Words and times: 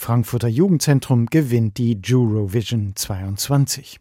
Frankfurter 0.00 0.48
Jugendzentrum 0.48 1.26
gewinnt 1.26 1.76
die 1.78 2.00
Eurovision 2.10 2.96
22. 2.96 4.00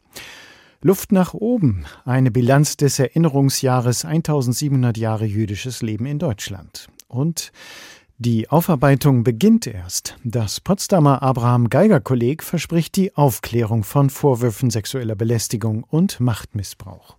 Luft 0.81 1.11
nach 1.11 1.33
oben. 1.33 1.85
Eine 2.05 2.31
Bilanz 2.31 2.77
des 2.77 2.99
Erinnerungsjahres 2.99 4.05
1700 4.05 4.97
Jahre 4.97 5.25
jüdisches 5.25 5.81
Leben 5.81 6.05
in 6.05 6.17
Deutschland. 6.17 6.87
Und 7.09 7.51
die 8.17 8.49
Aufarbeitung 8.49 9.23
beginnt 9.23 9.67
erst. 9.67 10.15
Das 10.23 10.61
Potsdamer 10.61 11.21
Abraham 11.21 11.69
Geiger 11.69 11.99
Kolleg 11.99 12.43
verspricht 12.43 12.95
die 12.95 13.15
Aufklärung 13.15 13.83
von 13.83 14.09
Vorwürfen 14.09 14.69
sexueller 14.69 15.15
Belästigung 15.15 15.83
und 15.83 16.21
Machtmissbrauch. 16.21 17.17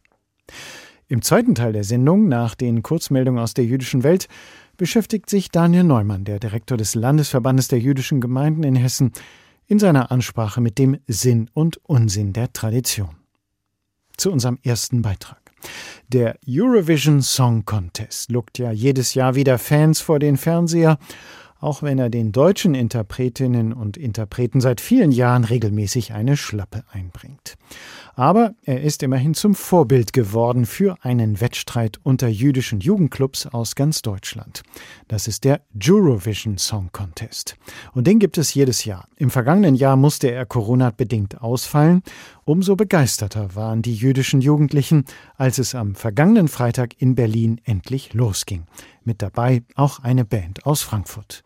Im 1.10 1.22
zweiten 1.22 1.56
Teil 1.56 1.72
der 1.72 1.82
Sendung, 1.82 2.28
nach 2.28 2.54
den 2.54 2.84
Kurzmeldungen 2.84 3.42
aus 3.42 3.52
der 3.52 3.64
jüdischen 3.64 4.04
Welt, 4.04 4.28
beschäftigt 4.76 5.28
sich 5.28 5.50
Daniel 5.50 5.82
Neumann, 5.82 6.24
der 6.24 6.38
Direktor 6.38 6.76
des 6.76 6.94
Landesverbandes 6.94 7.66
der 7.66 7.80
jüdischen 7.80 8.20
Gemeinden 8.20 8.62
in 8.62 8.76
Hessen, 8.76 9.10
in 9.66 9.80
seiner 9.80 10.12
Ansprache 10.12 10.60
mit 10.60 10.78
dem 10.78 10.98
Sinn 11.08 11.50
und 11.52 11.78
Unsinn 11.78 12.32
der 12.32 12.52
Tradition. 12.52 13.16
Zu 14.16 14.30
unserem 14.30 14.60
ersten 14.62 15.02
Beitrag. 15.02 15.40
Der 16.06 16.38
Eurovision 16.48 17.22
Song 17.22 17.64
Contest 17.64 18.30
lockt 18.30 18.60
ja 18.60 18.70
jedes 18.70 19.14
Jahr 19.14 19.34
wieder 19.34 19.58
Fans 19.58 20.00
vor 20.00 20.20
den 20.20 20.36
Fernseher 20.36 20.96
auch 21.60 21.82
wenn 21.82 21.98
er 21.98 22.10
den 22.10 22.32
deutschen 22.32 22.74
Interpretinnen 22.74 23.72
und 23.72 23.96
Interpreten 23.96 24.60
seit 24.60 24.80
vielen 24.80 25.12
Jahren 25.12 25.44
regelmäßig 25.44 26.12
eine 26.12 26.36
Schlappe 26.36 26.84
einbringt. 26.90 27.56
Aber 28.14 28.54
er 28.64 28.82
ist 28.82 29.02
immerhin 29.02 29.34
zum 29.34 29.54
Vorbild 29.54 30.12
geworden 30.12 30.66
für 30.66 30.96
einen 31.02 31.40
Wettstreit 31.40 31.98
unter 32.02 32.28
jüdischen 32.28 32.80
Jugendclubs 32.80 33.46
aus 33.46 33.74
ganz 33.74 34.02
Deutschland. 34.02 34.62
Das 35.08 35.28
ist 35.28 35.44
der 35.44 35.62
Eurovision 35.82 36.58
Song 36.58 36.90
Contest. 36.92 37.56
Und 37.92 38.06
den 38.06 38.18
gibt 38.18 38.36
es 38.36 38.52
jedes 38.52 38.84
Jahr. 38.84 39.06
Im 39.16 39.30
vergangenen 39.30 39.74
Jahr 39.74 39.96
musste 39.96 40.30
er 40.30 40.44
Corona-bedingt 40.44 41.40
ausfallen. 41.40 42.02
Umso 42.44 42.76
begeisterter 42.76 43.54
waren 43.54 43.80
die 43.80 43.94
jüdischen 43.94 44.40
Jugendlichen, 44.40 45.04
als 45.36 45.58
es 45.58 45.74
am 45.74 45.94
vergangenen 45.94 46.48
Freitag 46.48 47.00
in 47.00 47.14
Berlin 47.14 47.60
endlich 47.64 48.12
losging. 48.12 48.64
Mit 49.04 49.22
dabei 49.22 49.62
auch 49.76 50.00
eine 50.00 50.24
Band 50.24 50.66
aus 50.66 50.82
Frankfurt. 50.82 51.42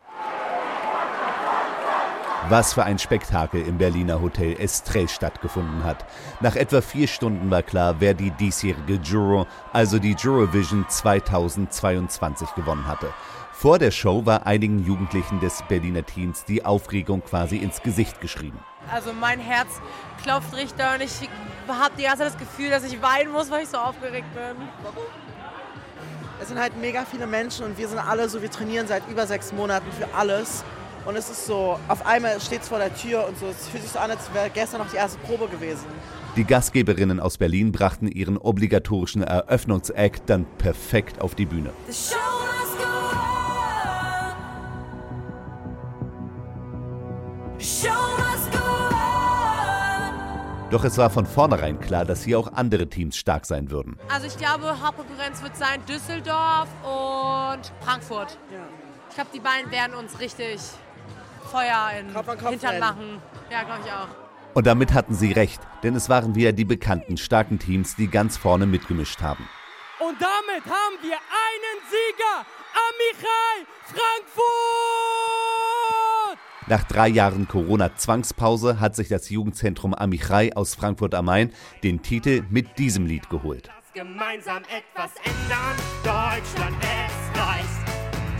Was 2.50 2.74
für 2.74 2.84
ein 2.84 2.98
Spektakel 2.98 3.66
im 3.66 3.78
Berliner 3.78 4.20
Hotel 4.20 4.60
Estrell 4.60 5.08
stattgefunden 5.08 5.82
hat. 5.82 6.04
Nach 6.40 6.56
etwa 6.56 6.82
vier 6.82 7.08
Stunden 7.08 7.50
war 7.50 7.62
klar, 7.62 7.96
wer 8.00 8.12
die 8.12 8.32
diesjährige 8.32 8.96
Juro, 9.02 9.46
also 9.72 9.98
die 9.98 10.14
Eurovision 10.22 10.84
2022 10.86 12.54
gewonnen 12.54 12.86
hatte. 12.86 13.08
Vor 13.52 13.78
der 13.78 13.90
Show 13.90 14.26
war 14.26 14.46
einigen 14.46 14.84
Jugendlichen 14.84 15.40
des 15.40 15.62
Berliner 15.68 16.04
Teams 16.04 16.44
die 16.44 16.66
Aufregung 16.66 17.22
quasi 17.24 17.56
ins 17.56 17.80
Gesicht 17.80 18.20
geschrieben. 18.20 18.58
Also 18.92 19.14
mein 19.14 19.40
Herz 19.40 19.80
klopft 20.22 20.54
richtig 20.54 20.84
und 20.94 21.00
ich 21.00 21.28
habe 21.66 21.94
die 21.96 22.02
ganze 22.02 22.18
Zeit 22.18 22.34
das 22.34 22.38
Gefühl, 22.38 22.68
dass 22.68 22.84
ich 22.84 23.00
weinen 23.00 23.32
muss, 23.32 23.50
weil 23.50 23.62
ich 23.62 23.70
so 23.70 23.78
aufgeregt 23.78 24.26
bin. 24.34 24.68
Es 26.42 26.48
sind 26.48 26.58
halt 26.58 26.78
mega 26.78 27.06
viele 27.06 27.26
Menschen 27.26 27.64
und 27.64 27.78
wir 27.78 27.88
sind 27.88 27.98
alle 27.98 28.28
so, 28.28 28.42
wir 28.42 28.50
trainieren 28.50 28.86
seit 28.86 29.08
über 29.08 29.26
sechs 29.26 29.50
Monaten 29.50 29.90
für 29.92 30.14
alles. 30.14 30.62
Und 31.06 31.16
es 31.16 31.28
ist 31.28 31.46
so, 31.46 31.78
auf 31.88 32.06
einmal 32.06 32.40
steht 32.40 32.62
es 32.62 32.68
vor 32.68 32.78
der 32.78 32.94
Tür 32.94 33.26
und 33.28 33.38
so, 33.38 33.46
es 33.46 33.68
fühlt 33.68 33.82
sich 33.82 33.92
so 33.92 33.98
an, 33.98 34.10
als 34.10 34.32
wäre 34.32 34.48
gestern 34.48 34.80
noch 34.80 34.90
die 34.90 34.96
erste 34.96 35.18
Probe 35.18 35.48
gewesen. 35.48 35.84
Die 36.36 36.44
Gastgeberinnen 36.44 37.20
aus 37.20 37.36
Berlin 37.36 37.72
brachten 37.72 38.08
ihren 38.08 38.38
obligatorischen 38.38 39.22
Eröffnungsakt 39.22 40.22
dann 40.30 40.46
perfekt 40.58 41.20
auf 41.20 41.34
die 41.34 41.46
Bühne. 41.46 41.70
Doch 50.70 50.82
es 50.82 50.98
war 50.98 51.08
von 51.08 51.24
vornherein 51.24 51.78
klar, 51.78 52.04
dass 52.04 52.24
hier 52.24 52.38
auch 52.38 52.52
andere 52.54 52.88
Teams 52.88 53.16
stark 53.16 53.46
sein 53.46 53.70
würden. 53.70 53.96
Also 54.08 54.26
ich 54.26 54.36
glaube, 54.36 54.82
Hauptkonkurrenz 54.82 55.40
wird 55.42 55.56
sein 55.56 55.84
Düsseldorf 55.86 56.68
und 56.82 57.60
Frankfurt. 57.80 58.38
Ja. 58.50 58.58
Ich 59.08 59.14
glaube, 59.14 59.30
die 59.32 59.38
beiden 59.38 59.70
werden 59.70 59.94
uns 59.94 60.18
richtig 60.18 60.58
Feuer 61.54 61.92
in 62.00 62.12
Kopf 62.12 62.50
Hintern 62.50 62.80
machen. 62.80 63.22
Ja, 63.48 63.62
glaube 63.62 63.82
ich 63.86 63.92
auch. 63.92 64.08
Und 64.54 64.66
damit 64.66 64.92
hatten 64.92 65.14
sie 65.14 65.30
recht, 65.30 65.60
denn 65.84 65.94
es 65.94 66.08
waren 66.08 66.34
wieder 66.34 66.52
die 66.52 66.64
bekannten 66.64 67.16
starken 67.16 67.60
Teams, 67.60 67.94
die 67.94 68.08
ganz 68.08 68.36
vorne 68.36 68.66
mitgemischt 68.66 69.22
haben. 69.22 69.48
Und 70.00 70.20
damit 70.20 70.64
haben 70.64 70.98
wir 71.00 71.16
einen 71.16 71.78
Sieger, 71.88 72.44
Amichai 72.74 73.66
Frankfurt! 73.84 74.44
Nach 76.66 76.82
drei 76.84 77.06
Jahren 77.08 77.46
Corona-Zwangspause 77.46 78.80
hat 78.80 78.96
sich 78.96 79.08
das 79.08 79.30
Jugendzentrum 79.30 79.94
Amichai 79.94 80.56
aus 80.56 80.74
Frankfurt 80.74 81.14
am 81.14 81.26
Main 81.26 81.52
den 81.84 82.02
Titel 82.02 82.42
mit 82.50 82.78
diesem 82.78 83.06
Lied 83.06 83.30
geholt. 83.30 83.70
Gemeinsam 83.92 84.62
etwas 84.64 85.12
ändern, 85.22 85.76
Deutschland 86.02 86.76
es 86.80 87.40
reicht. 87.40 87.68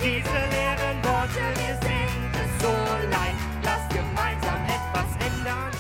Diese 0.01 0.39
leeren 0.51 1.05
Worte, 1.05 1.41
wir 1.61 1.75
sind 1.81 2.24
es 2.65 2.71
so 2.71 2.71
leid. 3.11 3.35
Lass 3.63 3.89
gemeinsam 3.89 4.65
etwas 4.65 5.27
ändern. 5.27 5.71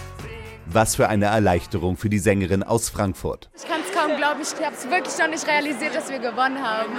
Was 0.66 0.96
für 0.96 1.08
eine 1.08 1.26
Erleichterung 1.26 1.96
für 1.96 2.08
die 2.08 2.18
Sängerin 2.18 2.62
aus 2.62 2.88
Frankfurt. 2.88 3.50
Ich 3.56 3.66
kann 3.66 3.80
es 3.80 3.94
kaum 3.96 4.16
glauben, 4.16 4.40
ich 4.42 4.64
habe 4.64 4.74
es 4.74 4.88
wirklich 4.90 5.18
noch 5.18 5.28
nicht 5.28 5.46
realisiert, 5.46 5.94
dass 5.94 6.08
wir 6.10 6.18
gewonnen 6.18 6.60
haben. 6.62 6.92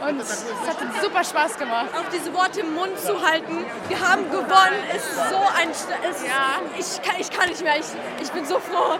Und 0.00 0.20
es 0.20 0.44
hat 0.64 0.76
super 1.02 1.24
Spaß 1.24 1.58
gemacht. 1.58 1.88
Auch 1.92 2.08
diese 2.14 2.32
Worte 2.32 2.60
im 2.60 2.72
Mund 2.72 2.96
zu 2.98 3.20
halten, 3.20 3.64
wir 3.88 3.98
haben 3.98 4.30
gewonnen, 4.30 4.78
ist 4.94 5.12
so 5.12 5.36
ein... 5.60 5.70
Ist, 5.70 5.88
ja. 6.24 6.60
ich, 6.78 7.02
kann, 7.02 7.20
ich 7.20 7.30
kann 7.30 7.48
nicht 7.48 7.62
mehr, 7.64 7.74
ich, 7.78 8.22
ich 8.22 8.30
bin 8.30 8.44
so 8.44 8.60
froh. 8.60 8.96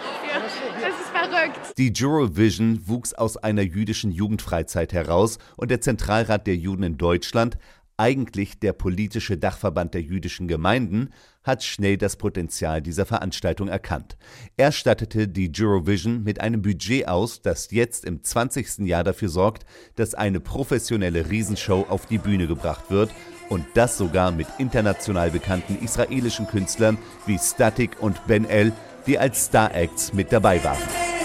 Das 0.81 0.91
ist 0.91 1.11
verrückt. 1.11 1.79
Die 1.79 1.93
Eurovision 2.05 2.83
wuchs 2.87 3.15
aus 3.15 3.37
einer 3.37 3.63
jüdischen 3.63 4.11
Jugendfreizeit 4.11 4.93
heraus 4.93 5.39
und 5.57 5.71
der 5.71 5.81
Zentralrat 5.81 6.49
der 6.49 6.57
Juden 6.57 6.83
in 6.83 6.99
Deutschland 6.99 7.59
eigentlich 7.99 8.59
der 8.61 8.73
politische 8.73 9.37
Dachverband 9.37 9.93
der 9.93 10.03
jüdischen 10.03 10.49
Gemeinden, 10.49 11.11
hat 11.43 11.65
schnell 11.65 11.97
das 11.97 12.17
Potenzial 12.17 12.81
dieser 12.81 13.07
Veranstaltung 13.07 13.69
erkannt. 13.69 14.17
Er 14.57 14.71
stattete 14.71 15.29
die 15.29 15.51
Eurovision 15.59 16.23
mit 16.23 16.41
einem 16.41 16.63
Budget 16.63 17.09
aus, 17.09 17.43
das 17.43 17.71
jetzt 17.71 18.05
im 18.05 18.23
20. 18.23 18.87
Jahr 18.87 19.05
dafür 19.05 19.29
sorgt, 19.29 19.65
dass 19.97 20.15
eine 20.15 20.41
professionelle 20.41 21.29
Riesenshow 21.31 21.87
auf 21.89 22.07
die 22.07 22.19
Bühne 22.19 22.47
gebracht 22.47 22.91
wird 22.91 23.11
und 23.49 23.65
das 23.75 23.99
sogar 23.99 24.31
mit 24.31 24.47
international 24.59 25.31
bekannten 25.31 25.79
israelischen 25.83 26.47
Künstlern 26.47 26.99
wie 27.27 27.39
Static 27.39 28.01
und 28.01 28.27
Ben 28.27 28.45
El, 28.45 28.73
die 29.07 29.19
als 29.19 29.47
Star-Acts 29.47 30.13
mit 30.13 30.33
dabei 30.33 30.63
waren. 30.63 31.18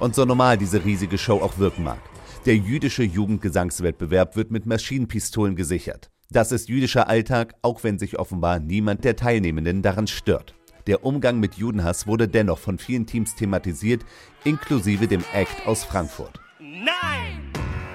Und 0.00 0.14
so 0.14 0.24
normal 0.24 0.58
diese 0.58 0.84
riesige 0.84 1.18
Show 1.18 1.40
auch 1.40 1.58
wirken 1.58 1.84
mag. 1.84 1.98
Der 2.46 2.56
jüdische 2.56 3.02
Jugendgesangswettbewerb 3.02 4.36
wird 4.36 4.50
mit 4.50 4.64
Maschinenpistolen 4.64 5.56
gesichert. 5.56 6.10
Das 6.30 6.52
ist 6.52 6.68
jüdischer 6.68 7.08
Alltag, 7.08 7.54
auch 7.62 7.82
wenn 7.84 7.98
sich 7.98 8.18
offenbar 8.18 8.60
niemand 8.60 9.04
der 9.04 9.16
Teilnehmenden 9.16 9.82
daran 9.82 10.06
stört. 10.06 10.54
Der 10.86 11.04
Umgang 11.04 11.40
mit 11.40 11.54
Judenhass 11.54 12.06
wurde 12.06 12.28
dennoch 12.28 12.58
von 12.58 12.78
vielen 12.78 13.06
Teams 13.06 13.34
thematisiert, 13.34 14.04
inklusive 14.44 15.06
dem 15.06 15.24
Act 15.34 15.66
aus 15.66 15.84
Frankfurt. 15.84 16.40
Nein! 16.60 17.52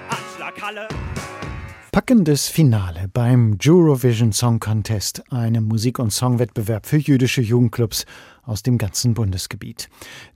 Anschlaghalle! 0.09 0.87
Packendes 1.93 2.47
Finale 2.47 3.07
beim 3.13 3.59
Eurovision 3.63 4.33
Song 4.33 4.59
Contest, 4.59 5.31
einem 5.31 5.65
Musik- 5.65 5.99
und 5.99 6.09
Songwettbewerb 6.09 6.87
für 6.87 6.97
jüdische 6.97 7.41
Jugendclubs 7.41 8.07
aus 8.41 8.63
dem 8.63 8.79
ganzen 8.79 9.13
Bundesgebiet. 9.13 9.89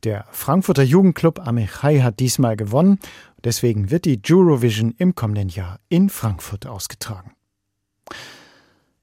Der 0.03 0.25
Frankfurter 0.29 0.83
Jugendclub 0.83 1.39
Amichai 1.39 2.01
hat 2.01 2.19
diesmal 2.19 2.57
gewonnen, 2.57 2.99
deswegen 3.43 3.89
wird 3.89 4.05
die 4.05 4.21
Eurovision 4.29 4.93
im 4.99 5.15
kommenden 5.15 5.49
Jahr 5.49 5.79
in 5.89 6.09
Frankfurt 6.09 6.67
ausgetragen. 6.67 7.31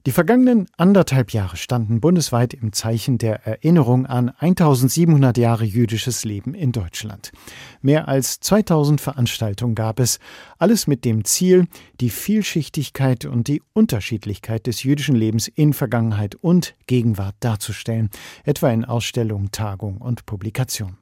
Die 0.07 0.13
vergangenen 0.13 0.67
anderthalb 0.77 1.33
Jahre 1.33 1.57
standen 1.57 1.99
bundesweit 1.99 2.53
im 2.53 2.75
Zeichen 2.75 3.17
der 3.17 3.47
Erinnerung 3.47 4.05
an 4.05 4.29
1700 4.39 5.39
Jahre 5.39 5.65
jüdisches 5.65 6.27
Leben 6.27 6.53
in 6.53 6.73
Deutschland. 6.73 7.33
Mehr 7.81 8.07
als 8.07 8.39
2000 8.41 9.01
Veranstaltungen 9.01 9.75
gab 9.75 9.99
es, 10.01 10.19
alles 10.59 10.87
mit 10.87 11.07
dem 11.07 11.25
Ziel, 11.25 11.69
die 12.03 12.11
Vielschichtigkeit 12.11 13.25
und 13.25 13.49
die 13.49 13.63
Unterschiedlichkeit 13.73 14.67
des 14.67 14.83
jüdischen 14.83 15.17
Lebens 15.17 15.49
in 15.49 15.73
Vergangenheit 15.73 16.35
und 16.35 16.75
Gegenwart 16.87 17.37
darzustellen, 17.41 18.11
etwa 18.45 18.69
in 18.71 18.85
Ausstellungen, 18.85 19.53
Tagungen 19.53 20.03
und 20.03 20.27
Publikationen. 20.27 20.99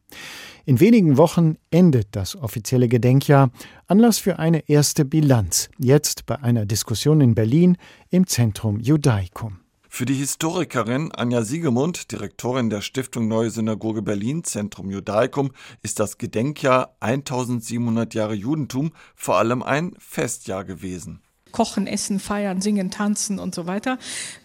In 0.64 0.79
wenigen 0.79 1.17
Wochen 1.17 1.56
endet 1.73 2.09
das 2.12 2.37
offizielle 2.37 2.88
Gedenkjahr, 2.88 3.50
Anlass 3.88 4.19
für 4.19 4.38
eine 4.38 4.69
erste 4.69 5.05
Bilanz, 5.05 5.69
jetzt 5.76 6.25
bei 6.26 6.41
einer 6.41 6.67
Diskussion 6.67 7.20
in 7.20 7.35
Berlin 7.35 7.76
im 8.11 8.29
Zentrum 8.29 8.79
Judaicum. 8.79 9.59
Für 9.88 10.06
die 10.06 10.14
Historikerin 10.14 11.11
Anja 11.12 11.43
Siegemund, 11.43 12.12
Direktorin 12.12 12.70
der 12.70 12.81
Stiftung 12.81 13.26
Neue 13.26 13.50
Synagoge 13.50 14.03
Berlin, 14.03 14.44
Zentrum 14.44 14.91
Judaicum, 14.91 15.50
ist 15.82 15.99
das 15.99 16.17
Gedenkjahr 16.17 16.97
1700 17.00 18.15
Jahre 18.15 18.35
Judentum 18.35 18.93
vor 19.17 19.38
allem 19.38 19.65
ein 19.65 19.94
Festjahr 19.99 20.65
gewesen. 20.65 21.23
Kochen, 21.52 21.87
Essen, 21.87 22.19
Feiern, 22.19 22.60
Singen, 22.60 22.90
Tanzen 22.90 23.38
und 23.38 23.54
so 23.54 23.66
weiter. 23.66 23.99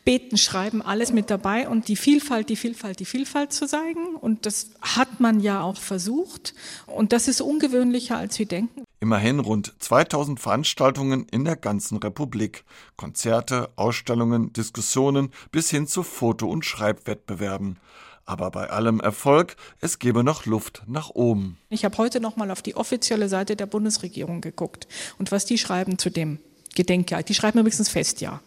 Beten, 0.06 0.38
Schreiben, 0.38 0.81
alles 0.81 1.12
mit 1.12 1.30
dabei 1.30 1.68
und 1.68 1.88
die 1.88 1.95
Vielfalt, 1.95 2.50
die 2.50 2.56
Vielfalt, 2.56 3.00
die 3.00 3.06
Vielfalt 3.06 3.54
zu 3.54 3.65
zeigen. 3.68 4.15
Und 4.15 4.45
das 4.45 4.71
hat 4.81 5.19
man 5.19 5.39
ja 5.39 5.62
auch 5.62 5.77
versucht. 5.77 6.54
Und 6.86 7.13
das 7.13 7.27
ist 7.27 7.42
ungewöhnlicher, 7.42 8.18
als 8.18 8.38
wir 8.38 8.45
denken. 8.45 8.83
Immerhin 9.00 9.39
rund 9.39 9.74
2000 9.80 10.39
Veranstaltungen 10.39 11.27
in 11.31 11.45
der 11.45 11.56
ganzen 11.56 11.98
Republik. 11.98 12.63
Konzerte, 12.95 13.69
Ausstellungen, 13.75 14.53
Diskussionen 14.53 15.30
bis 15.51 15.69
hin 15.69 15.88
zu 15.88 16.03
Foto- 16.03 16.50
und 16.50 16.65
Schreibwettbewerben. 16.65 17.80
Aber 18.25 18.51
bei 18.51 18.69
allem 18.69 19.00
Erfolg, 19.00 19.56
es 19.80 20.00
gebe 20.00 20.21
noch 20.24 20.45
Luft 20.45 20.83
nach 20.86 21.10
oben. 21.12 21.57
Ich 21.69 21.86
habe 21.86 21.98
heute 21.98 22.19
noch 22.19 22.36
mal 22.36 22.51
auf 22.51 22.62
die 22.62 22.75
offizielle 22.75 23.30
Seite 23.30 23.56
der 23.56 23.68
Bundesregierung 23.68 24.42
geguckt 24.42 24.88
und 25.18 25.31
was 25.31 25.45
die 25.45 25.57
schreiben 25.57 25.98
zu 25.98 26.10
dem 26.10 26.39
Gedenkjahr. 26.77 27.24
Die 27.24 27.33
schreiben 27.33 27.59
übrigens 27.59 27.89
Festjahr. 27.89 28.41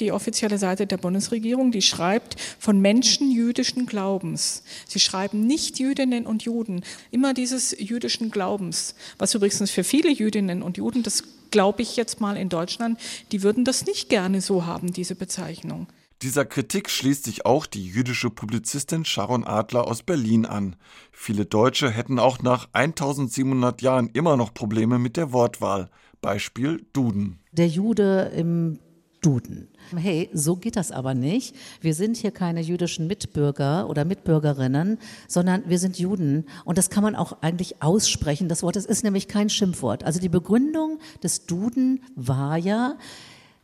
Die 0.00 0.10
offizielle 0.10 0.58
Seite 0.58 0.86
der 0.86 0.96
Bundesregierung, 0.96 1.70
die 1.70 1.82
schreibt 1.82 2.36
von 2.58 2.80
Menschen 2.80 3.30
jüdischen 3.30 3.86
Glaubens. 3.86 4.62
Sie 4.88 4.98
schreiben 4.98 5.46
nicht 5.46 5.78
Jüdinnen 5.78 6.26
und 6.26 6.42
Juden, 6.42 6.82
immer 7.10 7.32
dieses 7.34 7.76
jüdischen 7.78 8.30
Glaubens, 8.30 8.94
was 9.18 9.34
übrigens 9.34 9.70
für 9.70 9.84
viele 9.84 10.10
Jüdinnen 10.10 10.62
und 10.62 10.78
Juden, 10.78 11.02
das 11.02 11.22
glaube 11.50 11.82
ich 11.82 11.96
jetzt 11.96 12.20
mal 12.20 12.36
in 12.36 12.48
Deutschland, 12.48 12.98
die 13.30 13.42
würden 13.42 13.64
das 13.64 13.86
nicht 13.86 14.08
gerne 14.08 14.40
so 14.40 14.66
haben, 14.66 14.92
diese 14.92 15.14
Bezeichnung. 15.14 15.86
Dieser 16.22 16.46
Kritik 16.46 16.88
schließt 16.88 17.24
sich 17.24 17.44
auch 17.44 17.66
die 17.66 17.86
jüdische 17.86 18.30
Publizistin 18.30 19.04
Sharon 19.04 19.44
Adler 19.44 19.86
aus 19.86 20.02
Berlin 20.02 20.46
an. 20.46 20.74
Viele 21.12 21.44
Deutsche 21.44 21.90
hätten 21.90 22.18
auch 22.18 22.40
nach 22.40 22.68
1700 22.72 23.82
Jahren 23.82 24.08
immer 24.08 24.36
noch 24.36 24.54
Probleme 24.54 24.98
mit 24.98 25.16
der 25.16 25.32
Wortwahl. 25.32 25.90
Beispiel 26.24 26.86
Duden. 26.94 27.38
Der 27.52 27.68
Jude 27.68 28.32
im 28.34 28.78
Duden. 29.20 29.68
Hey, 29.94 30.30
so 30.32 30.56
geht 30.56 30.76
das 30.76 30.90
aber 30.90 31.14
nicht. 31.14 31.54
Wir 31.82 31.94
sind 31.94 32.16
hier 32.16 32.30
keine 32.30 32.60
jüdischen 32.62 33.06
Mitbürger 33.06 33.88
oder 33.90 34.06
Mitbürgerinnen, 34.06 34.98
sondern 35.28 35.64
wir 35.66 35.78
sind 35.78 35.98
Juden. 35.98 36.46
Und 36.64 36.78
das 36.78 36.88
kann 36.88 37.02
man 37.02 37.14
auch 37.14 37.42
eigentlich 37.42 37.82
aussprechen. 37.82 38.48
Das 38.48 38.62
Wort, 38.62 38.76
das 38.76 38.86
ist 38.86 39.04
nämlich 39.04 39.28
kein 39.28 39.50
Schimpfwort. 39.50 40.04
Also 40.04 40.18
die 40.18 40.30
Begründung 40.30 40.98
des 41.22 41.44
Duden 41.44 42.02
war 42.16 42.56
ja, 42.56 42.96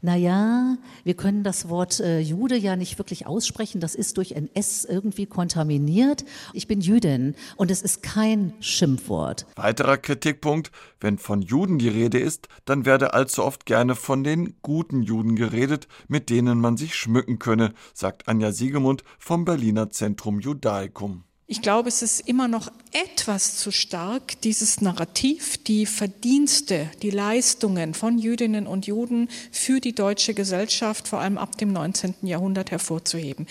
naja, 0.03 0.77
wir 1.05 1.15
können 1.15 1.43
das 1.43 1.69
Wort 1.69 2.01
äh, 2.01 2.21
Jude 2.21 2.57
ja 2.57 2.77
nicht 2.77 2.99
wirklich 2.99 3.27
aussprechen, 3.27 3.81
das 3.81 3.95
ist 3.95 4.17
durch 4.17 4.37
ein 4.37 4.49
S 4.55 4.85
irgendwie 4.85 5.27
kontaminiert. 5.27 6.25
Ich 6.55 6.67
bin 6.67 6.81
Jüdin 6.81 7.35
und 7.57 7.71
es 7.71 7.83
ist 7.83 8.03
kein 8.03 8.55
Schimpfwort. 8.61 9.47
Weiterer 9.57 9.99
Kritikpunkt, 9.99 10.71
wenn 11.01 11.19
von 11.19 11.43
Juden 11.43 11.79
die 11.79 11.89
Rede 11.89 12.19
ist, 12.19 12.49
dann 12.65 12.85
werde 12.85 13.15
allzu 13.15 13.45
oft 13.45 13.67
gerne 13.67 13.95
von 13.95 14.25
den 14.25 14.55
guten 14.63 15.03
Juden 15.03 15.37
geredet, 15.37 15.89
mit 16.09 16.31
denen 16.31 16.61
man 16.61 16.77
sich 16.77 16.95
schmücken 16.95 17.39
könne, 17.39 17.73
sagt 17.95 18.29
Anja 18.29 18.53
Siegemund 18.53 19.05
vom 19.19 19.45
Berliner 19.45 19.91
Zentrum 19.91 20.41
Judaicum. 20.41 21.25
Ich 21.53 21.63
glaube, 21.63 21.89
es 21.89 22.01
ist 22.01 22.29
immer 22.29 22.47
noch 22.47 22.71
etwas 22.93 23.57
zu 23.57 23.73
stark, 23.73 24.41
dieses 24.43 24.81
Narrativ, 24.83 25.59
die 25.59 25.85
Verdienste, 25.85 26.89
die 27.03 27.11
Leistungen 27.11 27.93
von 27.93 28.19
Jüdinnen 28.19 28.69
und 28.69 28.87
Juden 28.87 29.29
für 29.51 29.81
die 29.81 29.93
deutsche 29.93 30.33
Gesellschaft, 30.33 31.09
vor 31.09 31.19
allem 31.19 31.39
ab 31.39 31.59
dem 31.59 31.73
19. 31.73 32.15
Jahrhundert, 32.23 32.71
hervorzuheben. 32.71 33.49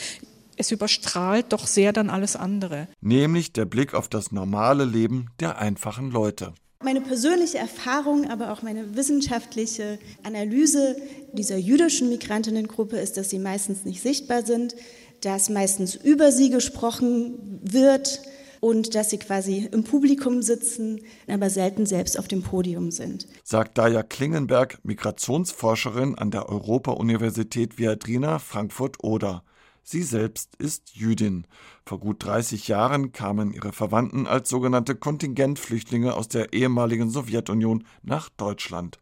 Es 0.56 0.72
überstrahlt 0.72 1.52
doch 1.52 1.68
sehr 1.68 1.92
dann 1.92 2.10
alles 2.10 2.38
andere. 2.38 2.88
Nämlich 3.02 3.52
der 3.52 3.66
Blick 3.66 3.94
auf 3.94 4.08
das 4.08 4.32
normale 4.32 4.86
Leben 4.86 5.32
der 5.42 5.58
einfachen 5.58 6.10
Leute. 6.10 6.54
Meine 6.82 7.02
persönliche 7.02 7.58
Erfahrung, 7.58 8.30
aber 8.30 8.54
auch 8.54 8.62
meine 8.62 8.96
wissenschaftliche 8.96 10.00
Analyse 10.24 10.96
dieser 11.34 11.58
jüdischen 11.58 12.08
Migrantinnengruppe 12.08 12.96
ist, 12.96 13.18
dass 13.18 13.30
sie 13.30 13.40
meistens 13.40 13.84
nicht 13.84 14.02
sichtbar 14.02 14.46
sind, 14.46 14.74
dass 15.22 15.50
meistens 15.50 15.96
über 15.96 16.32
sie 16.32 16.50
gesprochen 16.50 17.60
wird 17.62 18.22
und 18.60 18.96
dass 18.96 19.10
sie 19.10 19.20
quasi 19.20 19.70
im 19.72 19.84
Publikum 19.84 20.42
sitzen, 20.42 21.02
aber 21.28 21.50
selten 21.50 21.86
selbst 21.86 22.20
auf 22.20 22.28
dem 22.28 22.44
Podium 22.44 22.92
sind. 22.92 23.28
Sagt 23.44 23.78
Daya 23.78 24.04
Klingenberg, 24.04 24.80
Migrationsforscherin 24.84 26.16
an 26.16 26.32
der 26.32 26.50
Europa-Universität 26.50 27.78
Viadrina 27.78 28.40
Frankfurt-Oder. 28.40 29.44
Sie 29.82 30.04
selbst 30.04 30.56
ist 30.58 30.92
Jüdin. 30.94 31.48
Vor 31.86 32.00
gut 32.00 32.24
30 32.24 32.68
Jahren 32.68 33.12
kamen 33.12 33.54
ihre 33.54 33.72
Verwandten 33.72 34.28
als 34.28 34.50
sogenannte 34.50 34.96
Kontingentflüchtlinge 34.96 36.14
aus 36.14 36.28
der 36.28 36.54
ehemaligen 36.54 37.10
Sowjetunion 37.10 37.86
nach 38.04 38.30
Deutschland. 38.30 39.00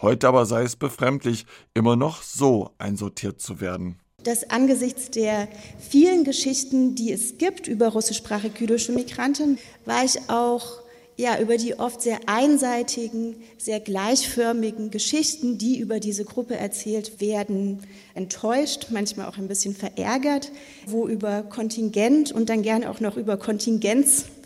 Heute 0.00 0.28
aber 0.28 0.44
sei 0.44 0.62
es 0.62 0.76
befremdlich, 0.76 1.46
immer 1.74 1.96
noch 1.96 2.22
so 2.22 2.70
einsortiert 2.78 3.40
zu 3.40 3.60
werden 3.60 3.98
dass 4.26 4.50
angesichts 4.50 5.10
der 5.10 5.48
vielen 5.78 6.24
Geschichten, 6.24 6.94
die 6.94 7.12
es 7.12 7.38
gibt 7.38 7.68
über 7.68 7.88
russischsprachige 7.88 8.58
jüdische 8.60 8.92
Migranten, 8.92 9.58
war 9.84 10.04
ich 10.04 10.18
auch 10.28 10.82
ja, 11.18 11.40
über 11.40 11.56
die 11.56 11.78
oft 11.78 12.02
sehr 12.02 12.20
einseitigen, 12.26 13.36
sehr 13.56 13.80
gleichförmigen 13.80 14.90
Geschichten, 14.90 15.56
die 15.56 15.78
über 15.78 15.98
diese 15.98 16.26
Gruppe 16.26 16.56
erzählt 16.56 17.22
werden, 17.22 17.80
enttäuscht, 18.14 18.88
manchmal 18.90 19.26
auch 19.26 19.38
ein 19.38 19.48
bisschen 19.48 19.74
verärgert, 19.74 20.52
wo 20.86 21.08
über 21.08 21.42
Kontingent 21.42 22.32
und 22.32 22.50
dann 22.50 22.60
gerne 22.60 22.90
auch 22.90 23.00
noch 23.00 23.16
über 23.16 23.38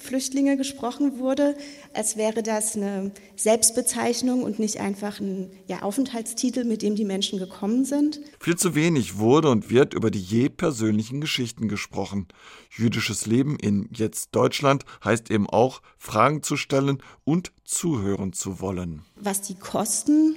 Kontingenzflüchtlinge 0.00 0.56
gesprochen 0.56 1.19
wurde, 1.19 1.56
als 1.92 2.16
wäre 2.16 2.42
das 2.42 2.76
eine 2.76 3.12
Selbstbezeichnung 3.37 4.42
und 4.42 4.59
nicht 4.59 4.80
einfach 4.80 5.21
ein 5.21 5.50
ja, 5.66 5.83
Aufenthaltstitel, 5.83 6.64
mit 6.64 6.83
dem 6.83 6.97
die 6.97 7.04
Menschen 7.04 7.38
gekommen 7.38 7.85
sind. 7.85 8.21
Viel 8.40 8.57
zu 8.57 8.75
wenig 8.75 9.19
wurde 9.19 9.50
und 9.50 9.71
wird 9.71 9.95
über 9.95 10.11
die 10.11 10.21
je 10.21 10.49
persönlichen 10.49 11.21
Geschichten 11.21 11.69
gesprochen. 11.69 12.28
Jüdisches 12.71 13.26
Leben 13.26 13.57
in 13.57 13.88
jetzt 13.95 14.30
Deutschland 14.33 14.85
heißt 15.04 15.30
eben 15.30 15.49
auch, 15.49 15.83
Fragen 15.99 16.42
zu 16.42 16.57
stellen 16.57 17.02
und 17.25 17.52
zuhören 17.64 18.33
zu 18.33 18.61
wollen. 18.61 19.02
Was 19.16 19.42
die 19.42 19.54
Kosten 19.54 20.37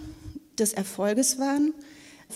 des 0.59 0.73
Erfolges 0.73 1.39
waren, 1.39 1.73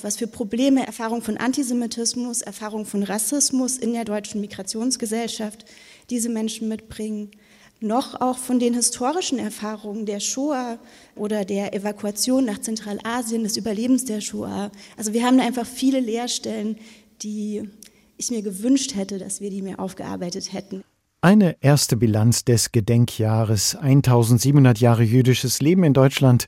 was 0.03 0.17
für 0.17 0.27
Probleme, 0.27 0.85
Erfahrung 0.85 1.21
von 1.21 1.37
Antisemitismus, 1.37 2.41
Erfahrung 2.41 2.85
von 2.85 3.03
Rassismus 3.03 3.77
in 3.77 3.93
der 3.93 4.05
deutschen 4.05 4.41
Migrationsgesellschaft 4.41 5.65
diese 6.09 6.29
Menschen 6.29 6.67
mitbringen, 6.67 7.31
noch 7.79 8.19
auch 8.21 8.37
von 8.37 8.59
den 8.59 8.73
historischen 8.73 9.37
Erfahrungen 9.37 10.05
der 10.05 10.19
Shoah 10.19 10.79
oder 11.15 11.45
der 11.45 11.73
Evakuation 11.73 12.45
nach 12.45 12.59
Zentralasien, 12.59 13.43
des 13.43 13.57
Überlebens 13.57 14.05
der 14.05 14.21
Shoah. 14.21 14.71
Also 14.97 15.13
wir 15.13 15.23
haben 15.23 15.39
einfach 15.39 15.65
viele 15.65 15.99
Leerstellen, 15.99 16.77
die 17.21 17.69
ich 18.17 18.31
mir 18.31 18.41
gewünscht 18.41 18.95
hätte, 18.95 19.19
dass 19.19 19.41
wir 19.41 19.51
die 19.51 19.61
mehr 19.61 19.79
aufgearbeitet 19.79 20.53
hätten. 20.53 20.83
Eine 21.19 21.57
erste 21.61 21.97
Bilanz 21.97 22.45
des 22.45 22.71
Gedenkjahres 22.71 23.75
1700 23.75 24.79
Jahre 24.79 25.01
jüdisches 25.01 25.61
Leben 25.61 25.83
in 25.83 25.95
Deutschland, 25.95 26.45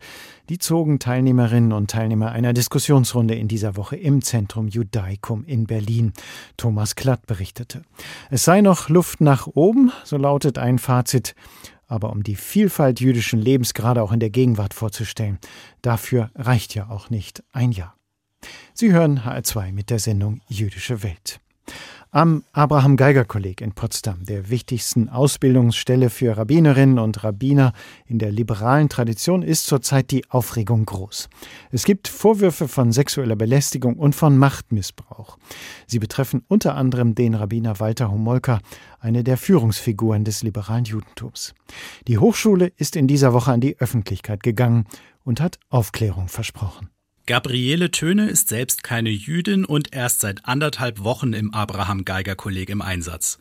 die 0.48 0.60
zogen 0.60 1.00
Teilnehmerinnen 1.00 1.74
und 1.74 1.90
Teilnehmer 1.90 2.32
einer 2.32 2.54
Diskussionsrunde 2.54 3.34
in 3.34 3.48
dieser 3.48 3.78
Woche 3.78 3.96
im 3.96 4.22
Zentrum 4.22 4.68
Judaicum 4.68 5.44
in 5.46 5.66
Berlin. 5.66 6.14
Thomas 6.56 6.96
Klatt 6.96 7.26
berichtete. 7.26 7.82
Es 8.30 8.44
sei 8.44 8.62
noch 8.62 8.90
Luft 8.90 9.22
nach 9.22 9.48
oben, 9.48 9.92
so 10.04 10.18
lautet 10.18 10.60
ein 10.60 10.78
Fazit. 10.78 11.34
Aber 11.88 12.12
um 12.12 12.22
die 12.22 12.36
Vielfalt 12.36 13.00
jüdischen 13.00 13.42
Lebens 13.42 13.74
gerade 13.74 14.04
auch 14.04 14.12
in 14.12 14.20
der 14.20 14.30
Gegenwart 14.30 14.76
vorzustellen, 14.76 15.40
dafür 15.82 16.30
reicht 16.36 16.76
ja 16.76 16.92
auch 16.92 17.10
nicht 17.10 17.44
ein 17.54 17.72
Jahr. 17.72 17.96
Sie 18.76 18.92
hören 18.92 19.22
HR2 19.22 19.74
mit 19.74 19.90
der 19.90 19.98
Sendung 19.98 20.42
Jüdische 20.48 21.02
Welt. 21.02 21.40
Am 22.12 22.44
Abraham 22.54 22.98
Geiger 22.98 23.24
Kolleg 23.24 23.62
in 23.62 23.74
Potsdam, 23.74 24.26
der 24.26 24.50
wichtigsten 24.50 25.10
Ausbildungsstelle 25.10 26.10
für 26.10 26.36
Rabbinerinnen 26.36 26.98
und 26.98 27.24
Rabbiner 27.24 27.72
in 28.08 28.18
der 28.18 28.32
liberalen 28.32 28.90
Tradition, 28.90 29.44
ist 29.44 29.68
zurzeit 29.68 30.10
die 30.10 30.28
Aufregung 30.28 30.88
groß. 30.88 31.30
Es 31.70 31.84
gibt 31.84 32.08
Vorwürfe 32.08 32.68
von 32.68 32.92
sexueller 32.92 33.36
Belästigung 33.36 33.96
und 33.96 34.16
von 34.16 34.40
Machtmissbrauch. 34.40 35.38
Sie 35.86 36.00
betreffen 36.00 36.44
unter 36.48 36.74
anderem 36.74 37.14
den 37.14 37.36
Rabbiner 37.36 37.80
Walter 37.80 38.10
Homolka, 38.10 38.58
eine 39.00 39.24
der 39.24 39.38
Führungsfiguren 39.38 40.24
des 40.24 40.42
liberalen 40.42 40.86
Judentums. 40.86 41.54
Die 42.08 42.18
Hochschule 42.18 42.72
ist 42.76 42.96
in 42.96 43.06
dieser 43.06 43.34
Woche 43.34 43.52
an 43.52 43.62
die 43.62 43.78
Öffentlichkeit 43.78 44.42
gegangen 44.42 44.88
und 45.24 45.42
hat 45.42 45.60
Aufklärung 45.70 46.28
versprochen. 46.28 46.90
Gabriele 47.30 47.92
Töne 47.92 48.28
ist 48.28 48.50
selbst 48.50 48.82
keine 48.82 49.12
Jüdin 49.12 49.64
und 49.64 49.94
erst 49.94 50.22
seit 50.22 50.48
anderthalb 50.48 51.04
Wochen 51.04 51.34
im 51.34 51.54
Abraham 51.54 52.04
Geiger 52.04 52.34
Kolleg 52.36 52.72
im 52.72 52.82
Einsatz. 52.82 53.38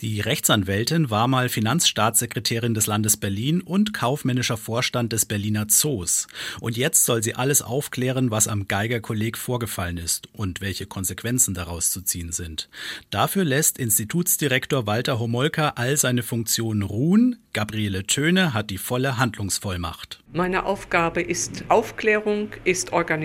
Die 0.00 0.20
Rechtsanwältin 0.20 1.10
war 1.10 1.28
mal 1.28 1.48
Finanzstaatssekretärin 1.48 2.74
des 2.74 2.88
Landes 2.88 3.16
Berlin 3.16 3.60
und 3.60 3.94
kaufmännischer 3.94 4.56
Vorstand 4.56 5.12
des 5.12 5.26
Berliner 5.26 5.68
Zoos. 5.68 6.26
Und 6.58 6.76
jetzt 6.76 7.04
soll 7.04 7.22
sie 7.22 7.36
alles 7.36 7.62
aufklären, 7.62 8.32
was 8.32 8.48
am 8.48 8.66
Geiger 8.66 8.98
Kolleg 8.98 9.38
vorgefallen 9.38 9.98
ist 9.98 10.26
und 10.32 10.60
welche 10.60 10.86
Konsequenzen 10.86 11.54
daraus 11.54 11.92
zu 11.92 12.00
ziehen 12.00 12.32
sind. 12.32 12.68
Dafür 13.10 13.44
lässt 13.44 13.78
Institutsdirektor 13.78 14.88
Walter 14.88 15.20
Homolka 15.20 15.74
all 15.76 15.96
seine 15.96 16.24
Funktionen 16.24 16.82
ruhen. 16.82 17.36
Gabriele 17.52 18.06
Töne 18.06 18.54
hat 18.54 18.70
die 18.70 18.78
volle 18.78 19.18
Handlungsvollmacht. 19.18 20.20
Meine 20.32 20.66
Aufgabe 20.66 21.20
ist 21.20 21.64
Aufklärung, 21.68 22.50
ist 22.64 22.92
Organisation 22.92 23.19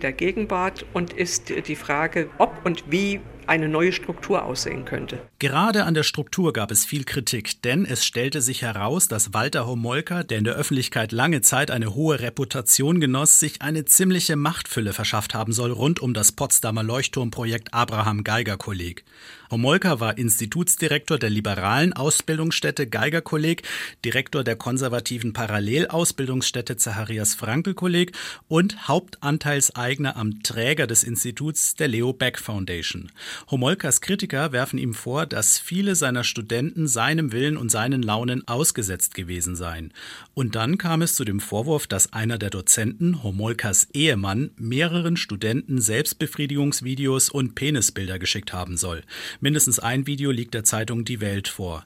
der 0.00 0.12
Gegenwart 0.12 0.86
und 0.92 1.12
ist 1.12 1.50
die 1.66 1.76
Frage, 1.76 2.30
ob 2.38 2.52
und 2.64 2.90
wie 2.90 3.20
eine 3.46 3.68
neue 3.68 3.92
Struktur 3.92 4.44
aussehen 4.44 4.84
könnte. 4.84 5.18
Gerade 5.38 5.84
an 5.84 5.94
der 5.94 6.02
Struktur 6.02 6.52
gab 6.52 6.70
es 6.70 6.84
viel 6.84 7.04
Kritik, 7.04 7.62
denn 7.62 7.84
es 7.84 8.04
stellte 8.04 8.40
sich 8.40 8.62
heraus, 8.62 9.08
dass 9.08 9.32
Walter 9.32 9.66
Homolka, 9.66 10.22
der 10.22 10.38
in 10.38 10.44
der 10.44 10.54
Öffentlichkeit 10.54 11.12
lange 11.12 11.40
Zeit 11.40 11.70
eine 11.70 11.94
hohe 11.94 12.20
Reputation 12.20 13.00
genoss, 13.00 13.40
sich 13.40 13.62
eine 13.62 13.84
ziemliche 13.84 14.36
Machtfülle 14.36 14.92
verschafft 14.92 15.34
haben 15.34 15.52
soll 15.52 15.72
rund 15.72 16.00
um 16.00 16.14
das 16.14 16.32
Potsdamer 16.32 16.82
Leuchtturmprojekt 16.82 17.74
Abraham 17.74 18.24
Geiger 18.24 18.56
Kolleg. 18.56 19.04
Homolka 19.50 19.98
war 19.98 20.16
Institutsdirektor 20.16 21.18
der 21.18 21.30
liberalen 21.30 21.92
Ausbildungsstätte 21.92 22.86
Geiger 22.86 23.20
Kolleg, 23.20 23.62
Direktor 24.04 24.44
der 24.44 24.54
konservativen 24.54 25.32
Parallelausbildungsstätte 25.32 26.76
Zacharias 26.76 27.34
Frankel 27.34 27.74
Kolleg 27.74 28.12
und 28.46 28.86
Hauptanteilseigner 28.86 30.16
am 30.16 30.44
Träger 30.44 30.86
des 30.86 31.02
Instituts 31.02 31.74
der 31.74 31.88
Leo 31.88 32.12
Beck 32.12 32.38
Foundation. 32.38 33.10
Homolkas 33.50 34.00
Kritiker 34.00 34.52
werfen 34.52 34.78
ihm 34.78 34.94
vor, 34.94 35.26
dass 35.26 35.58
viele 35.58 35.94
seiner 35.94 36.24
Studenten 36.24 36.86
seinem 36.86 37.32
Willen 37.32 37.56
und 37.56 37.70
seinen 37.70 38.02
Launen 38.02 38.46
ausgesetzt 38.48 39.14
gewesen 39.14 39.56
seien. 39.56 39.92
Und 40.34 40.54
dann 40.54 40.78
kam 40.78 41.02
es 41.02 41.14
zu 41.14 41.24
dem 41.24 41.40
Vorwurf, 41.40 41.86
dass 41.86 42.12
einer 42.12 42.38
der 42.38 42.50
Dozenten, 42.50 43.22
Homolkas 43.22 43.88
Ehemann, 43.92 44.50
mehreren 44.56 45.16
Studenten 45.16 45.80
Selbstbefriedigungsvideos 45.80 47.28
und 47.28 47.54
Penisbilder 47.54 48.18
geschickt 48.18 48.52
haben 48.52 48.76
soll. 48.76 49.02
Mindestens 49.40 49.78
ein 49.78 50.06
Video 50.06 50.30
liegt 50.30 50.54
der 50.54 50.64
Zeitung 50.64 51.04
Die 51.04 51.20
Welt 51.20 51.48
vor. 51.48 51.84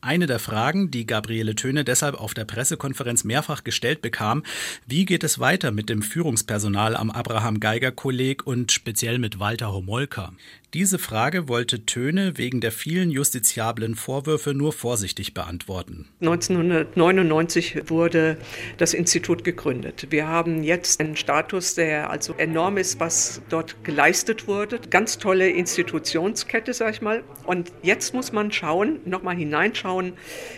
Eine 0.00 0.26
der 0.26 0.38
Fragen, 0.38 0.90
die 0.90 1.06
Gabriele 1.06 1.54
Töne 1.54 1.84
deshalb 1.84 2.20
auf 2.20 2.34
der 2.34 2.44
Pressekonferenz 2.44 3.24
mehrfach 3.24 3.64
gestellt 3.64 4.02
bekam, 4.02 4.42
wie 4.86 5.04
geht 5.04 5.24
es 5.24 5.38
weiter 5.38 5.72
mit 5.72 5.88
dem 5.88 6.02
Führungspersonal 6.02 6.94
am 6.94 7.10
Abraham 7.10 7.60
Geiger 7.60 7.92
Kolleg 7.92 8.46
und 8.46 8.72
speziell 8.72 9.18
mit 9.18 9.40
Walter 9.40 9.72
Homolka? 9.72 10.32
Diese 10.74 10.98
Frage 10.98 11.48
wollte 11.48 11.86
Töne 11.86 12.36
wegen 12.36 12.60
der 12.60 12.70
vielen 12.70 13.10
justiziablen 13.10 13.94
Vorwürfe 13.94 14.52
nur 14.52 14.74
vorsichtig 14.74 15.32
beantworten. 15.32 16.06
1999 16.20 17.88
wurde 17.88 18.36
das 18.76 18.92
Institut 18.92 19.42
gegründet. 19.42 20.08
Wir 20.10 20.28
haben 20.28 20.62
jetzt 20.62 21.00
einen 21.00 21.16
Status, 21.16 21.76
der 21.76 22.10
also 22.10 22.34
enorm 22.34 22.76
ist, 22.76 23.00
was 23.00 23.40
dort 23.48 23.84
geleistet 23.84 24.48
wurde. 24.48 24.78
Ganz 24.90 25.16
tolle 25.18 25.48
Institutionskette, 25.48 26.74
sag 26.74 26.92
ich 26.92 27.00
mal. 27.00 27.24
Und 27.44 27.72
jetzt 27.82 28.12
muss 28.12 28.32
man 28.32 28.52
schauen, 28.52 28.98
nochmal 29.06 29.36
hineinschauen, 29.36 29.85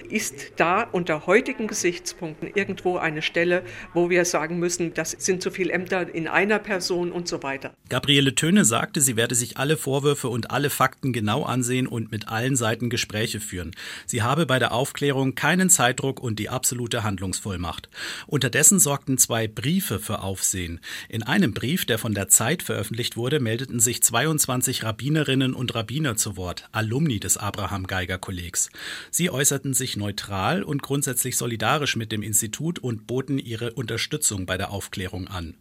ist 0.08 0.52
da 0.56 0.82
unter 0.82 1.26
heutigen 1.26 1.66
Gesichtspunkten 1.66 2.50
irgendwo 2.54 2.97
eine 2.97 3.23
Stelle, 3.23 3.62
wo 3.94 4.11
wir 4.11 4.25
sagen 4.25 4.58
müssen, 4.58 4.94
das 4.94 5.12
sind 5.12 5.42
zu 5.42 5.50
viele 5.50 5.73
Ämter 5.73 6.12
in 6.12 6.28
einer 6.28 6.58
Person 6.58 7.12
und 7.12 7.28
so 7.28 7.42
weiter. 7.42 7.73
Gabriele 7.88 8.35
Töne 8.35 8.64
sagte, 8.64 9.00
sie 9.00 9.16
werde 9.16 9.35
sich 9.35 9.56
alle 9.56 9.76
Vorwürfe 9.76 9.99
Vorwürfe 9.99 10.28
und 10.28 10.50
alle 10.50 10.70
Fakten 10.70 11.12
genau 11.12 11.42
ansehen 11.42 11.87
und 11.87 12.12
mit 12.12 12.28
allen 12.28 12.56
Seiten 12.56 12.88
Gespräche 12.88 13.40
führen. 13.40 13.73
Sie 14.06 14.23
habe 14.23 14.47
bei 14.47 14.58
der 14.58 14.73
Aufklärung 14.73 15.35
keinen 15.35 15.70
Zeitdruck 15.70 16.20
und 16.20 16.38
die 16.38 16.49
absolute 16.49 17.02
Handlungsvollmacht. 17.02 17.88
Unterdessen 18.26 18.78
sorgten 18.78 19.18
zwei 19.18 19.49
Briefe 19.49 19.99
für 19.99 20.23
Aufsehen. 20.23 20.80
In 21.08 21.23
einem 21.23 21.52
Brief, 21.52 21.85
der 21.85 21.99
von 21.99 22.14
der 22.14 22.28
Zeit 22.28 22.62
veröffentlicht 22.62 23.16
wurde, 23.16 23.40
meldeten 23.40 23.80
sich 23.80 24.02
22 24.02 24.85
Rabbinerinnen 24.85 25.54
und 25.54 25.75
Rabbiner 25.75 26.16
zu 26.16 26.37
Wort, 26.37 26.68
Alumni 26.73 27.18
des 27.20 27.37
Abraham 27.37 27.87
Geiger 27.87 28.18
Kollegs. 28.18 28.70
Sie 29.18 29.30
äußerten 29.30 29.75
sich 29.75 29.96
neutral 29.96 30.62
und 30.62 30.82
grundsätzlich 30.82 31.37
solidarisch 31.37 31.96
mit 31.96 32.12
dem 32.12 32.22
Institut 32.22 32.78
und 32.78 33.08
boten 33.08 33.40
ihre 33.40 33.72
Unterstützung 33.72 34.46
bei 34.46 34.56
der 34.56 34.70
Aufklärung 34.70 35.26
an. 35.26 35.54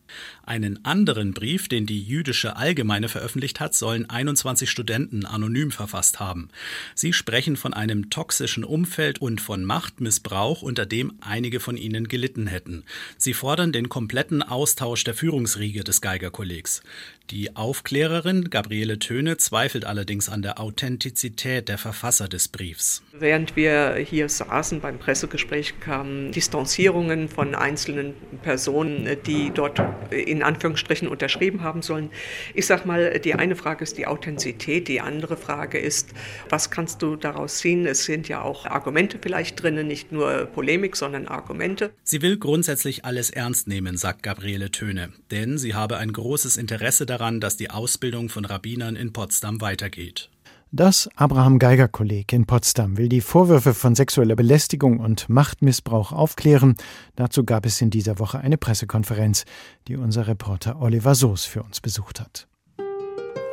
Einen 0.45 0.85
anderen 0.85 1.33
Brief, 1.33 1.67
den 1.67 1.87
die 1.87 2.03
jüdische 2.03 2.55
Allgemeine 2.55 3.09
veröffentlicht 3.09 3.59
hat, 3.59 3.73
sollen 3.73 4.07
21 4.07 4.37
21 4.37 4.69
Studenten 4.69 5.25
anonym 5.25 5.71
verfasst 5.71 6.19
haben. 6.19 6.49
Sie 6.93 7.13
sprechen 7.13 7.55
von 7.55 7.73
einem 7.73 8.09
toxischen 8.09 8.63
Umfeld 8.63 9.19
und 9.19 9.41
von 9.41 9.65
Machtmissbrauch, 9.65 10.61
unter 10.61 10.85
dem 10.85 11.13
einige 11.21 11.59
von 11.59 11.77
ihnen 11.77 12.07
gelitten 12.07 12.47
hätten. 12.47 12.83
Sie 13.17 13.33
fordern 13.33 13.71
den 13.71 13.89
kompletten 13.89 14.43
Austausch 14.43 15.03
der 15.03 15.13
Führungsriege 15.13 15.83
des 15.83 16.01
Geigerkollegs. 16.01 16.81
Die 17.29 17.57
Aufklärerin 17.57 18.49
Gabriele 18.49 18.99
Töne 18.99 19.35
zweifelt 19.35 19.83
allerdings 19.83 20.29
an 20.29 20.41
der 20.41 20.61
Authentizität 20.61 21.67
der 21.67 21.77
Verfasser 21.77 22.29
des 22.29 22.47
Briefs. 22.47 23.01
Während 23.11 23.46
wir 23.55 23.95
hier 23.95 24.29
saßen 24.29 24.81
beim 24.81 24.99
Pressegespräch 24.99 25.79
kamen 25.79 26.31
Distanzierungen 26.31 27.29
von 27.29 27.55
einzelnen 27.55 28.13
Personen, 28.41 29.07
die 29.25 29.51
dort 29.51 29.81
in 30.11 30.43
Anführungsstrichen 30.43 31.07
unterschrieben 31.07 31.61
haben 31.61 31.81
sollen. 31.81 32.09
Ich 32.53 32.65
sag 32.65 32.85
mal, 32.85 33.19
die 33.19 33.33
eine 33.35 33.55
Frage 33.55 33.83
ist 33.83 33.97
die 33.97 34.07
Authentizität, 34.07 34.87
die 34.87 35.01
andere 35.01 35.37
Frage 35.37 35.77
ist, 35.77 36.13
was 36.49 36.69
kannst 36.69 37.01
du 37.01 37.15
daraus 37.15 37.57
ziehen? 37.57 37.85
Es 37.85 38.05
sind 38.05 38.27
ja 38.27 38.41
auch 38.41 38.65
Argumente 38.65 39.19
vielleicht 39.21 39.61
drinnen, 39.61 39.87
nicht 39.87 40.11
nur 40.11 40.45
Polemik, 40.45 40.95
sondern 40.95 41.27
Argumente. 41.27 41.91
Sie 42.03 42.21
will 42.21 42.37
grundsätzlich 42.37 43.05
alles 43.05 43.29
ernst 43.29 43.67
nehmen, 43.67 43.97
sagt 43.97 44.23
Gabriele 44.23 44.71
Töne, 44.71 45.13
denn 45.31 45.57
sie 45.57 45.73
habe 45.73 45.97
ein 45.97 46.11
großes 46.11 46.57
Interesse 46.57 47.05
daran, 47.05 47.39
dass 47.39 47.57
die 47.57 47.69
Ausbildung 47.69 48.29
von 48.29 48.45
Rabbinern 48.45 48.95
in 48.95 49.13
Potsdam 49.13 49.61
weitergeht. 49.61 50.29
Das 50.71 51.09
Abraham 51.15 51.59
Geiger 51.59 51.87
Kolleg 51.87 52.33
in 52.33 52.45
Potsdam 52.45 52.97
will 52.97 53.07
die 53.07 53.21
Vorwürfe 53.21 53.73
von 53.73 53.95
sexueller 53.95 54.35
Belästigung 54.35 54.99
und 54.99 55.29
Machtmissbrauch 55.29 56.11
aufklären. 56.11 56.75
Dazu 57.15 57.45
gab 57.45 57.65
es 57.65 57.79
in 57.79 57.89
dieser 57.89 58.19
Woche 58.19 58.39
eine 58.39 58.57
Pressekonferenz, 58.57 59.45
die 59.87 59.95
unser 59.95 60.27
Reporter 60.27 60.81
Oliver 60.81 61.15
Soos 61.15 61.45
für 61.45 61.63
uns 61.63 61.79
besucht 61.79 62.19
hat. 62.19 62.47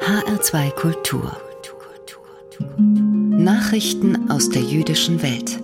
HR2 0.01 0.71
Kultur. 0.73 1.37
Nachrichten 2.79 4.31
aus 4.31 4.49
der 4.49 4.63
jüdischen 4.63 5.23
Welt. 5.23 5.61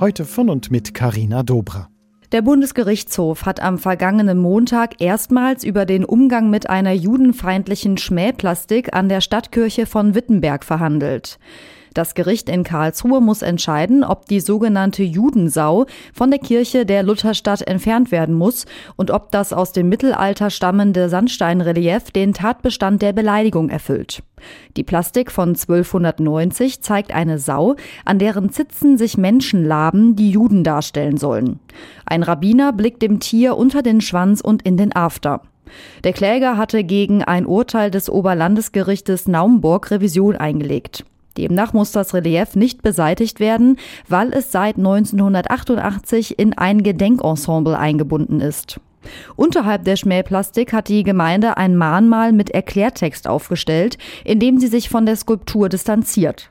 Heute 0.00 0.26
von 0.26 0.50
und 0.50 0.70
mit 0.70 0.92
Karina 0.92 1.42
Dobra. 1.42 1.88
Der 2.34 2.42
Bundesgerichtshof 2.42 3.46
hat 3.46 3.60
am 3.60 3.78
vergangenen 3.78 4.38
Montag 4.38 5.00
erstmals 5.00 5.62
über 5.62 5.86
den 5.86 6.04
Umgang 6.04 6.50
mit 6.50 6.68
einer 6.68 6.90
judenfeindlichen 6.90 7.96
Schmähplastik 7.96 8.92
an 8.92 9.08
der 9.08 9.20
Stadtkirche 9.20 9.86
von 9.86 10.16
Wittenberg 10.16 10.64
verhandelt. 10.64 11.38
Das 11.94 12.14
Gericht 12.14 12.48
in 12.48 12.64
Karlsruhe 12.64 13.20
muss 13.20 13.42
entscheiden, 13.42 14.02
ob 14.02 14.26
die 14.26 14.40
sogenannte 14.40 15.04
Judensau 15.04 15.86
von 16.12 16.30
der 16.30 16.40
Kirche 16.40 16.84
der 16.84 17.04
Lutherstadt 17.04 17.62
entfernt 17.62 18.10
werden 18.10 18.34
muss 18.34 18.66
und 18.96 19.12
ob 19.12 19.30
das 19.30 19.52
aus 19.52 19.70
dem 19.70 19.88
Mittelalter 19.88 20.50
stammende 20.50 21.08
Sandsteinrelief 21.08 22.10
den 22.10 22.34
Tatbestand 22.34 23.00
der 23.00 23.12
Beleidigung 23.12 23.68
erfüllt. 23.68 24.24
Die 24.76 24.82
Plastik 24.82 25.30
von 25.30 25.50
1290 25.50 26.82
zeigt 26.82 27.14
eine 27.14 27.38
Sau, 27.38 27.76
an 28.04 28.18
deren 28.18 28.50
Zitzen 28.50 28.98
sich 28.98 29.16
Menschen 29.16 29.64
laben, 29.64 30.16
die 30.16 30.30
Juden 30.30 30.64
darstellen 30.64 31.16
sollen. 31.16 31.60
Ein 32.06 32.24
Rabbiner 32.24 32.72
blickt 32.72 33.02
dem 33.02 33.20
Tier 33.20 33.56
unter 33.56 33.82
den 33.82 34.00
Schwanz 34.00 34.40
und 34.40 34.62
in 34.62 34.76
den 34.76 34.94
After. 34.94 35.42
Der 36.02 36.12
Kläger 36.12 36.56
hatte 36.56 36.82
gegen 36.82 37.22
ein 37.22 37.46
Urteil 37.46 37.90
des 37.90 38.10
Oberlandesgerichtes 38.10 39.28
Naumburg 39.28 39.92
Revision 39.92 40.36
eingelegt. 40.36 41.04
Demnach 41.36 41.72
muss 41.72 41.92
das 41.92 42.14
Relief 42.14 42.54
nicht 42.54 42.82
beseitigt 42.82 43.40
werden, 43.40 43.78
weil 44.08 44.32
es 44.32 44.52
seit 44.52 44.76
1988 44.76 46.38
in 46.38 46.56
ein 46.56 46.82
Gedenkensemble 46.82 47.76
eingebunden 47.76 48.40
ist. 48.40 48.80
Unterhalb 49.36 49.84
der 49.84 49.96
Schmähplastik 49.96 50.72
hat 50.72 50.88
die 50.88 51.02
Gemeinde 51.02 51.56
ein 51.56 51.76
Mahnmal 51.76 52.32
mit 52.32 52.50
Erklärtext 52.50 53.28
aufgestellt, 53.28 53.98
in 54.24 54.40
dem 54.40 54.58
sie 54.58 54.68
sich 54.68 54.88
von 54.88 55.06
der 55.06 55.16
Skulptur 55.16 55.68
distanziert. 55.68 56.50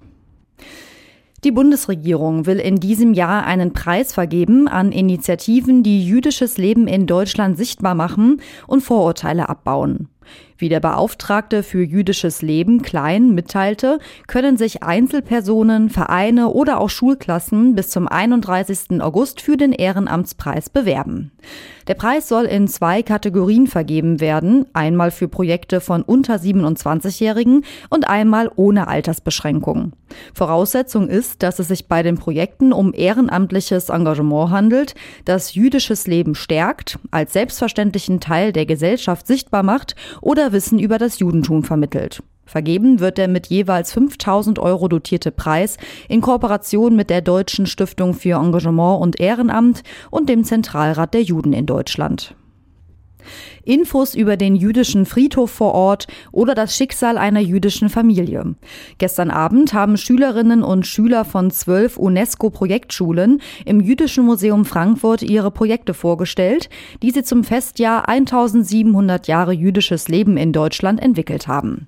Die 1.43 1.51
Bundesregierung 1.51 2.45
will 2.45 2.57
in 2.57 2.77
diesem 2.77 3.13
Jahr 3.13 3.45
einen 3.45 3.73
Preis 3.73 4.13
vergeben 4.13 4.69
an 4.69 4.93
Initiativen, 4.93 5.83
die 5.83 6.05
jüdisches 6.05 6.57
Leben 6.57 6.87
in 6.87 7.05
Deutschland 7.05 7.57
sichtbar 7.57 7.95
machen 7.95 8.41
und 8.65 8.81
Vorurteile 8.81 9.49
abbauen. 9.49 10.07
Wie 10.57 10.69
der 10.69 10.79
Beauftragte 10.79 11.63
für 11.63 11.83
jüdisches 11.83 12.41
Leben 12.41 12.81
Klein 12.81 13.33
mitteilte, 13.35 13.99
können 14.27 14.55
sich 14.57 14.83
Einzelpersonen, 14.83 15.89
Vereine 15.89 16.49
oder 16.49 16.79
auch 16.79 16.89
Schulklassen 16.89 17.75
bis 17.75 17.89
zum 17.89 18.07
31. 18.07 19.01
August 19.01 19.41
für 19.41 19.57
den 19.57 19.73
Ehrenamtspreis 19.73 20.69
bewerben. 20.69 21.31
Der 21.87 21.95
Preis 21.95 22.29
soll 22.29 22.45
in 22.45 22.69
zwei 22.69 23.03
Kategorien 23.03 23.67
vergeben 23.67 24.21
werden, 24.21 24.65
einmal 24.71 25.11
für 25.11 25.27
Projekte 25.27 25.81
von 25.81 26.01
unter 26.01 26.35
27-Jährigen 26.35 27.65
und 27.89 28.07
einmal 28.07 28.49
ohne 28.55 28.87
Altersbeschränkung. 28.87 29.91
Voraussetzung 30.33 31.09
ist, 31.09 31.43
dass 31.43 31.59
es 31.59 31.67
sich 31.67 31.87
bei 31.87 32.03
den 32.03 32.15
Projekten 32.17 32.71
um 32.71 32.93
ehrenamtliches 32.93 33.89
Engagement 33.89 34.51
handelt, 34.51 34.95
das 35.25 35.55
jüdisches 35.55 36.07
Leben 36.07 36.35
stärkt, 36.35 36.99
als 37.11 37.33
selbstverständlichen 37.33 38.21
Teil 38.21 38.53
der 38.53 38.65
Gesellschaft 38.65 39.27
sichtbar 39.27 39.63
macht 39.63 39.95
oder 40.21 40.51
Wissen 40.51 40.79
über 40.79 40.97
das 40.97 41.19
Judentum 41.19 41.63
vermittelt. 41.63 42.23
Vergeben 42.45 42.99
wird 42.99 43.17
der 43.17 43.27
mit 43.27 43.47
jeweils 43.47 43.93
5000 43.93 44.59
Euro 44.59 44.87
dotierte 44.87 45.31
Preis 45.31 45.77
in 46.09 46.21
Kooperation 46.21 46.95
mit 46.95 47.09
der 47.09 47.21
Deutschen 47.21 47.65
Stiftung 47.65 48.13
für 48.13 48.35
Engagement 48.35 49.01
und 49.01 49.19
Ehrenamt 49.19 49.83
und 50.11 50.29
dem 50.29 50.43
Zentralrat 50.43 51.13
der 51.13 51.23
Juden 51.23 51.53
in 51.53 51.65
Deutschland. 51.65 52.35
Infos 53.63 54.15
über 54.15 54.37
den 54.37 54.55
jüdischen 54.55 55.05
Friedhof 55.05 55.51
vor 55.51 55.73
Ort 55.73 56.07
oder 56.31 56.55
das 56.55 56.75
Schicksal 56.75 57.17
einer 57.17 57.39
jüdischen 57.39 57.89
Familie. 57.89 58.55
Gestern 58.97 59.31
Abend 59.31 59.73
haben 59.73 59.97
Schülerinnen 59.97 60.63
und 60.63 60.85
Schüler 60.85 61.25
von 61.25 61.51
zwölf 61.51 61.97
UNESCO-Projektschulen 61.97 63.41
im 63.65 63.79
Jüdischen 63.79 64.25
Museum 64.25 64.65
Frankfurt 64.65 65.21
ihre 65.21 65.51
Projekte 65.51 65.93
vorgestellt, 65.93 66.69
die 67.01 67.11
sie 67.11 67.23
zum 67.23 67.43
Festjahr 67.43 68.07
1700 68.07 69.27
Jahre 69.27 69.53
jüdisches 69.53 70.07
Leben 70.07 70.37
in 70.37 70.51
Deutschland 70.51 71.01
entwickelt 71.01 71.47
haben. 71.47 71.87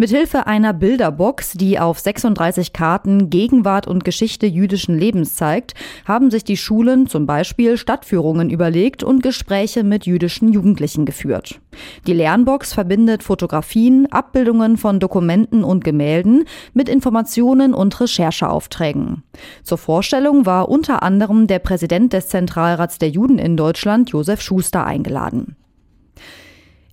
Mithilfe 0.00 0.46
einer 0.46 0.72
Bilderbox, 0.72 1.52
die 1.52 1.78
auf 1.78 1.98
36 1.98 2.72
Karten 2.72 3.28
Gegenwart 3.28 3.86
und 3.86 4.02
Geschichte 4.02 4.46
jüdischen 4.46 4.98
Lebens 4.98 5.36
zeigt, 5.36 5.74
haben 6.06 6.30
sich 6.30 6.42
die 6.42 6.56
Schulen 6.56 7.06
zum 7.06 7.26
Beispiel 7.26 7.76
Stadtführungen 7.76 8.48
überlegt 8.48 9.04
und 9.04 9.22
Gespräche 9.22 9.84
mit 9.84 10.06
jüdischen 10.06 10.54
Jugendlichen 10.54 11.04
geführt. 11.10 11.60
Die 12.06 12.12
Lernbox 12.12 12.72
verbindet 12.72 13.24
Fotografien, 13.24 14.06
Abbildungen 14.12 14.76
von 14.76 15.00
Dokumenten 15.00 15.64
und 15.64 15.82
Gemälden 15.82 16.44
mit 16.72 16.88
Informationen 16.88 17.74
und 17.74 18.00
Rechercheaufträgen. 18.00 19.24
Zur 19.64 19.78
Vorstellung 19.78 20.46
war 20.46 20.68
unter 20.68 21.02
anderem 21.02 21.48
der 21.48 21.58
Präsident 21.58 22.12
des 22.12 22.28
Zentralrats 22.28 22.98
der 22.98 23.10
Juden 23.10 23.40
in 23.40 23.56
Deutschland, 23.56 24.10
Josef 24.10 24.40
Schuster, 24.40 24.86
eingeladen. 24.86 25.56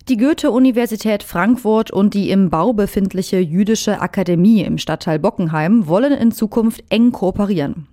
Die 0.08 0.16
Goethe-Universität 0.16 1.22
Frankfurt 1.22 1.92
und 1.92 2.14
die 2.14 2.30
im 2.30 2.50
Bau 2.50 2.72
befindliche 2.72 3.38
Jüdische 3.38 4.00
Akademie 4.00 4.62
im 4.62 4.78
Stadtteil 4.78 5.20
Bockenheim 5.20 5.86
wollen 5.86 6.12
in 6.12 6.32
Zukunft 6.32 6.82
eng 6.88 7.12
kooperieren. 7.12 7.86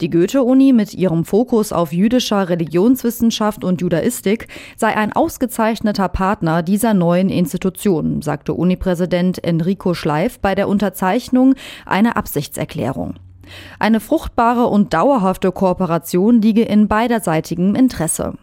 Die 0.00 0.10
Goethe-Uni 0.10 0.72
mit 0.72 0.94
ihrem 0.94 1.24
Fokus 1.24 1.72
auf 1.72 1.92
jüdischer 1.92 2.48
Religionswissenschaft 2.48 3.64
und 3.64 3.80
Judaistik 3.80 4.48
sei 4.76 4.96
ein 4.96 5.12
ausgezeichneter 5.12 6.08
Partner 6.08 6.62
dieser 6.62 6.94
neuen 6.94 7.28
Institution, 7.28 8.22
sagte 8.22 8.54
Unipräsident 8.54 9.42
Enrico 9.42 9.94
Schleif 9.94 10.38
bei 10.38 10.54
der 10.54 10.68
Unterzeichnung 10.68 11.54
einer 11.86 12.16
Absichtserklärung. 12.16 13.14
Eine 13.78 14.00
fruchtbare 14.00 14.66
und 14.66 14.94
dauerhafte 14.94 15.52
Kooperation 15.52 16.40
liege 16.40 16.62
in 16.62 16.88
beiderseitigem 16.88 17.74
Interesse. 17.74 18.34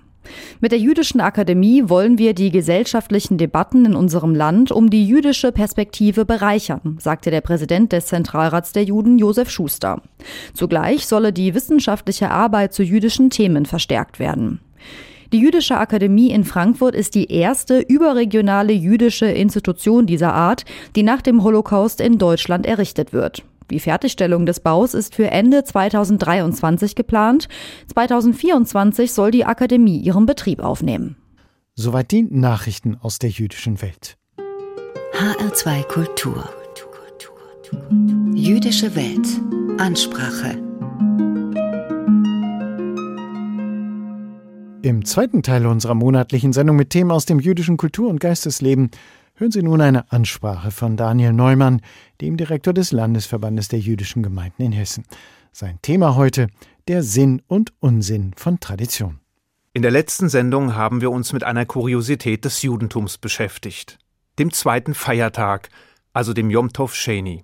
Mit 0.59 0.71
der 0.71 0.79
Jüdischen 0.79 1.21
Akademie 1.21 1.89
wollen 1.89 2.17
wir 2.17 2.33
die 2.33 2.51
gesellschaftlichen 2.51 3.37
Debatten 3.37 3.85
in 3.85 3.95
unserem 3.95 4.35
Land 4.35 4.71
um 4.71 4.89
die 4.89 5.05
jüdische 5.05 5.51
Perspektive 5.51 6.25
bereichern, 6.25 6.97
sagte 6.99 7.31
der 7.31 7.41
Präsident 7.41 7.91
des 7.91 8.05
Zentralrats 8.05 8.71
der 8.71 8.83
Juden 8.83 9.17
Josef 9.17 9.49
Schuster. 9.49 10.01
Zugleich 10.53 11.07
solle 11.07 11.33
die 11.33 11.55
wissenschaftliche 11.55 12.29
Arbeit 12.29 12.73
zu 12.73 12.83
jüdischen 12.83 13.29
Themen 13.29 13.65
verstärkt 13.65 14.19
werden. 14.19 14.60
Die 15.34 15.39
Jüdische 15.39 15.77
Akademie 15.77 16.31
in 16.31 16.43
Frankfurt 16.43 16.93
ist 16.93 17.15
die 17.15 17.31
erste 17.31 17.79
überregionale 17.79 18.73
jüdische 18.73 19.27
Institution 19.27 20.05
dieser 20.05 20.34
Art, 20.34 20.65
die 20.97 21.03
nach 21.03 21.21
dem 21.21 21.43
Holocaust 21.43 22.01
in 22.01 22.17
Deutschland 22.17 22.65
errichtet 22.65 23.13
wird. 23.13 23.43
Die 23.71 23.79
Fertigstellung 23.79 24.45
des 24.45 24.60
Baus 24.60 24.93
ist 24.93 25.15
für 25.15 25.31
Ende 25.31 25.63
2023 25.63 26.93
geplant. 26.93 27.47
2024 27.93 29.13
soll 29.13 29.31
die 29.31 29.45
Akademie 29.45 29.97
ihren 29.97 30.25
Betrieb 30.25 30.60
aufnehmen. 30.62 31.15
Soweit 31.75 32.12
die 32.12 32.23
Nachrichten 32.23 32.97
aus 33.01 33.17
der 33.17 33.29
jüdischen 33.29 33.81
Welt. 33.81 34.17
HR2 35.17 35.84
Kultur. 35.84 36.49
Jüdische 38.34 38.93
Welt. 38.95 39.27
Ansprache. 39.79 40.57
Im 44.84 45.05
zweiten 45.05 45.43
Teil 45.43 45.65
unserer 45.67 45.93
monatlichen 45.93 46.53
Sendung 46.53 46.75
mit 46.75 46.89
Themen 46.89 47.12
aus 47.12 47.25
dem 47.25 47.39
jüdischen 47.39 47.77
Kultur- 47.77 48.10
und 48.10 48.19
Geistesleben 48.19 48.91
Hören 49.41 49.51
Sie 49.51 49.63
nun 49.63 49.82
eine 49.82 50.12
Ansprache 50.12 50.69
von 50.69 50.97
Daniel 50.97 51.34
Neumann, 51.34 51.82
dem 52.21 52.38
Direktor 52.38 52.75
des 52.75 52.91
Landesverbandes 52.91 53.69
der 53.69 53.80
jüdischen 53.80 54.21
Gemeinden 54.21 54.62
in 54.62 54.71
Hessen. 54.71 55.04
Sein 55.51 55.80
Thema 55.82 56.15
heute 56.15 56.45
der 56.88 57.01
Sinn 57.01 57.41
und 57.47 57.73
Unsinn 57.80 58.36
von 58.38 58.60
Tradition. 58.60 59.19
In 59.73 59.82
der 59.82 59.89
letzten 59.89 60.30
Sendung 60.30 60.75
haben 60.75 61.01
wir 61.01 61.10
uns 61.10 61.34
mit 61.34 61.43
einer 61.43 61.65
Kuriosität 61.65 62.45
des 62.45 62.62
Judentums 62.62 63.17
beschäftigt, 63.17 63.97
dem 64.38 64.54
zweiten 64.54 64.93
Feiertag, 64.93 65.69
also 66.13 66.34
dem 66.34 66.51
Yom 66.51 66.71
Tov 66.71 66.93
Sheni. 66.93 67.43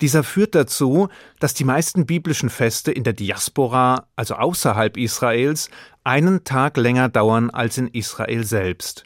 Dieser 0.00 0.24
führt 0.24 0.56
dazu, 0.56 1.06
dass 1.38 1.54
die 1.54 1.62
meisten 1.62 2.06
biblischen 2.06 2.50
Feste 2.50 2.90
in 2.90 3.04
der 3.04 3.12
Diaspora, 3.12 4.08
also 4.16 4.34
außerhalb 4.34 4.96
Israels, 4.96 5.70
einen 6.02 6.42
Tag 6.42 6.76
länger 6.76 7.08
dauern 7.08 7.50
als 7.50 7.78
in 7.78 7.86
Israel 7.86 8.42
selbst 8.42 9.04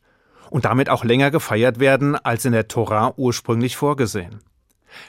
und 0.51 0.65
damit 0.65 0.89
auch 0.89 1.05
länger 1.05 1.31
gefeiert 1.31 1.81
werden 1.81 2.17
als 2.17 2.45
in 2.45 2.53
der 2.53 2.69
Tora 2.69 3.15
ursprünglich 3.17 3.77
vorgesehen. 3.77 4.41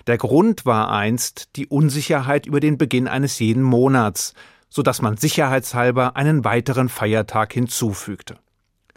Der 0.07 0.17
Grund 0.17 0.65
war 0.65 0.91
einst 0.91 1.55
die 1.55 1.67
Unsicherheit 1.67 2.45
über 2.45 2.59
den 2.59 2.77
Beginn 2.77 3.07
eines 3.07 3.39
jeden 3.39 3.63
Monats, 3.63 4.33
so 4.69 4.83
dass 4.83 5.01
man 5.01 5.17
sicherheitshalber 5.17 6.15
einen 6.15 6.43
weiteren 6.43 6.89
Feiertag 6.89 7.53
hinzufügte. 7.53 8.37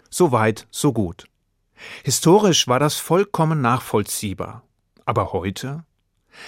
So 0.09 0.31
weit, 0.31 0.67
so 0.69 0.93
gut. 0.93 1.25
Historisch 2.03 2.67
war 2.67 2.79
das 2.79 2.95
vollkommen 2.95 3.61
nachvollziehbar. 3.61 4.63
Aber 5.05 5.33
heute? 5.33 5.83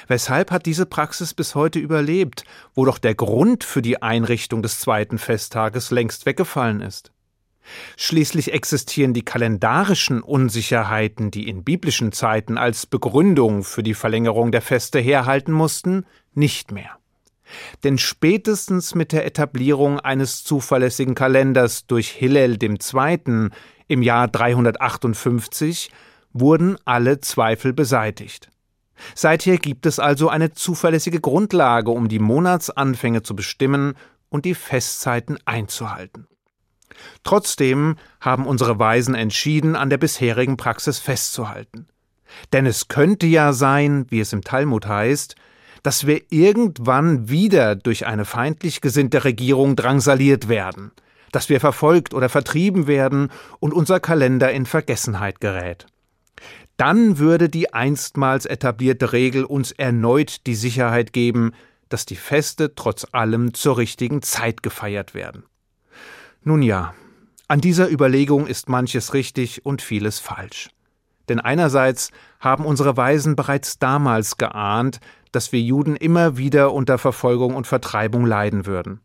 Weshalb 0.08 0.52
hat 0.52 0.66
diese 0.66 0.86
Praxis 0.86 1.34
bis 1.34 1.56
heute 1.56 1.80
überlebt, 1.80 2.44
wo 2.74 2.86
doch 2.86 2.98
der 2.98 3.16
Grund 3.16 3.64
für 3.64 3.82
die 3.82 4.02
Einrichtung 4.02 4.62
des 4.62 4.80
zweiten 4.80 5.18
Festtages 5.18 5.92
längst 5.92 6.26
weggefallen 6.26 6.82
ist? 6.82 7.12
Schließlich 7.98 8.54
existieren 8.54 9.14
die 9.14 9.24
kalendarischen 9.24 10.22
Unsicherheiten, 10.22 11.32
die 11.32 11.48
in 11.50 11.64
biblischen 11.64 12.12
Zeiten 12.12 12.58
als 12.58 12.86
Begründung 12.86 13.64
für 13.64 13.84
die 13.84 13.94
Verlängerung 13.94 14.52
der 14.52 14.62
Feste 14.62 15.00
herhalten 15.00 15.52
mussten, 15.52 16.06
nicht 16.34 16.72
mehr. 16.72 16.98
Denn 17.84 17.98
spätestens 17.98 18.96
mit 18.96 19.12
der 19.12 19.26
Etablierung 19.26 20.00
eines 20.00 20.44
zuverlässigen 20.44 21.16
Kalenders 21.16 21.86
durch 21.86 22.10
Hillel 22.10 22.58
II. 22.62 23.50
im 23.88 24.02
Jahr 24.02 24.28
358 24.28 25.92
wurden 26.34 26.78
alle 26.86 27.22
Zweifel 27.22 27.72
beseitigt. 27.74 28.50
Seither 29.14 29.58
gibt 29.58 29.86
es 29.86 30.00
also 30.00 30.30
eine 30.30 30.54
zuverlässige 30.54 31.20
Grundlage, 31.20 31.92
um 31.92 32.08
die 32.08 32.20
Monatsanfänge 32.20 33.24
zu 33.24 33.36
bestimmen 33.36 33.96
und 34.30 34.46
die 34.46 34.56
Festzeiten 34.56 35.38
einzuhalten. 35.46 36.28
Trotzdem 37.24 37.96
haben 38.20 38.46
unsere 38.46 38.80
Weisen 38.80 39.16
entschieden, 39.16 39.76
an 39.76 39.90
der 39.90 39.98
bisherigen 39.98 40.58
Praxis 40.58 41.00
festzuhalten. 41.00 41.88
Denn 42.54 42.66
es 42.66 42.88
könnte 42.88 43.26
ja 43.28 43.54
sein, 43.54 44.06
wie 44.10 44.20
es 44.20 44.34
im 44.34 44.44
Talmud 44.44 44.88
heißt, 44.88 45.36
dass 45.84 46.08
wir 46.08 46.22
irgendwann 46.32 47.30
wieder 47.30 47.76
durch 47.76 48.08
eine 48.08 48.26
feindlich 48.26 48.82
gesinnte 48.82 49.24
Regierung 49.24 49.76
drangsaliert 49.76 50.50
werden, 50.50 50.92
dass 51.32 51.50
wir 51.50 51.60
verfolgt 51.60 52.14
oder 52.14 52.30
vertrieben 52.30 52.88
werden 52.88 53.30
und 53.60 53.74
unser 53.74 54.00
Kalender 54.00 54.52
in 54.52 54.66
Vergessenheit 54.66 55.40
gerät. 55.40 55.86
Dann 56.78 57.20
würde 57.20 57.50
die 57.50 57.74
einstmals 57.74 58.46
etablierte 58.46 59.14
Regel 59.14 59.46
uns 59.46 59.72
erneut 59.72 60.46
die 60.48 60.56
Sicherheit 60.56 61.14
geben, 61.14 61.52
dass 61.90 62.06
die 62.06 62.16
Feste 62.16 62.76
trotz 62.76 63.06
allem 63.12 63.54
zur 63.54 63.78
richtigen 63.78 64.22
Zeit 64.22 64.64
gefeiert 64.64 65.14
werden. 65.14 65.44
Nun 66.48 66.62
ja, 66.62 66.94
An 67.48 67.60
dieser 67.60 67.92
Überlegung 67.92 68.46
ist 68.46 68.70
manches 68.70 69.16
richtig 69.16 69.66
und 69.66 69.82
vieles 69.82 70.20
falsch. 70.20 70.70
Denn 71.28 71.40
einerseits 71.40 72.12
haben 72.40 72.66
unsere 72.66 72.96
Weisen 72.96 73.36
bereits 73.36 73.80
damals 73.80 74.38
geahnt, 74.38 75.00
dass 75.32 75.52
wir 75.52 75.60
Juden 75.60 75.96
immer 75.96 76.38
wieder 76.38 76.72
unter 76.72 77.00
Verfolgung 77.00 77.56
und 77.56 77.66
Vertreibung 77.66 78.28
leiden 78.28 78.68
würden. 78.68 79.00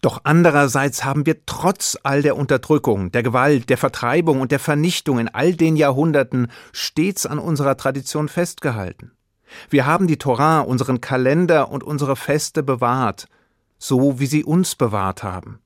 Doch 0.00 0.22
andererseits 0.24 1.04
haben 1.04 1.26
wir 1.26 1.44
trotz 1.44 1.98
all 2.04 2.22
der 2.22 2.38
Unterdrückung, 2.38 3.12
der 3.12 3.22
Gewalt, 3.22 3.68
der 3.68 3.76
Vertreibung 3.76 4.40
und 4.40 4.50
der 4.50 4.58
Vernichtung 4.58 5.18
in 5.18 5.28
all 5.28 5.52
den 5.52 5.76
Jahrhunderten 5.76 6.50
stets 6.72 7.26
an 7.26 7.38
unserer 7.38 7.76
Tradition 7.76 8.30
festgehalten. 8.30 9.12
Wir 9.68 9.84
haben 9.84 10.06
die 10.06 10.16
Torah, 10.16 10.60
unseren 10.60 11.02
Kalender 11.02 11.70
und 11.70 11.84
unsere 11.84 12.16
Feste 12.16 12.62
bewahrt, 12.62 13.26
so 13.78 14.18
wie 14.20 14.26
sie 14.26 14.42
uns 14.42 14.74
bewahrt 14.74 15.22
haben. 15.22 15.61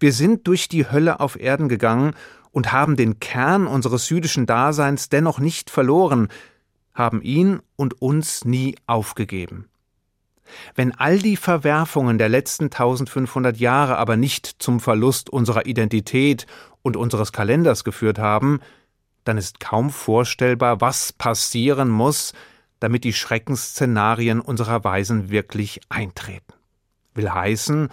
Wir 0.00 0.12
sind 0.12 0.46
durch 0.46 0.68
die 0.68 0.90
Hölle 0.90 1.20
auf 1.20 1.38
Erden 1.38 1.68
gegangen 1.68 2.14
und 2.50 2.72
haben 2.72 2.96
den 2.96 3.20
Kern 3.20 3.66
unseres 3.66 4.08
jüdischen 4.08 4.46
Daseins 4.46 5.08
dennoch 5.08 5.38
nicht 5.38 5.70
verloren, 5.70 6.28
haben 6.94 7.22
ihn 7.22 7.60
und 7.76 8.02
uns 8.02 8.44
nie 8.44 8.74
aufgegeben. 8.86 9.68
Wenn 10.74 10.92
all 10.92 11.18
die 11.18 11.36
Verwerfungen 11.36 12.18
der 12.18 12.28
letzten 12.28 12.64
1500 12.64 13.58
Jahre 13.58 13.98
aber 13.98 14.16
nicht 14.16 14.56
zum 14.58 14.80
Verlust 14.80 15.30
unserer 15.30 15.66
Identität 15.66 16.46
und 16.82 16.96
unseres 16.96 17.32
Kalenders 17.32 17.84
geführt 17.84 18.18
haben, 18.18 18.60
dann 19.24 19.36
ist 19.36 19.60
kaum 19.60 19.90
vorstellbar, 19.90 20.80
was 20.80 21.12
passieren 21.12 21.90
muss, 21.90 22.32
damit 22.80 23.04
die 23.04 23.12
Schreckensszenarien 23.12 24.40
unserer 24.40 24.84
Weisen 24.84 25.30
wirklich 25.30 25.80
eintreten. 25.90 26.54
Will 27.14 27.30
heißen, 27.30 27.90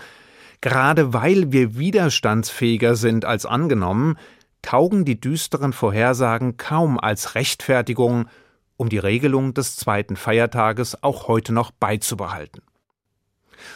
gerade 0.66 1.14
weil 1.14 1.52
wir 1.52 1.78
widerstandsfähiger 1.78 2.96
sind 2.96 3.24
als 3.24 3.46
angenommen, 3.46 4.18
taugen 4.64 5.06
die 5.06 5.22
düsteren 5.22 5.74
Vorhersagen 5.74 6.58
kaum 6.58 7.00
als 7.00 7.36
Rechtfertigung, 7.36 8.26
um 8.76 8.90
die 8.90 8.98
Regelung 8.98 9.54
des 9.54 9.76
zweiten 9.76 10.16
Feiertages 10.16 11.04
auch 11.04 11.28
heute 11.28 11.54
noch 11.54 11.70
beizubehalten. 11.70 12.64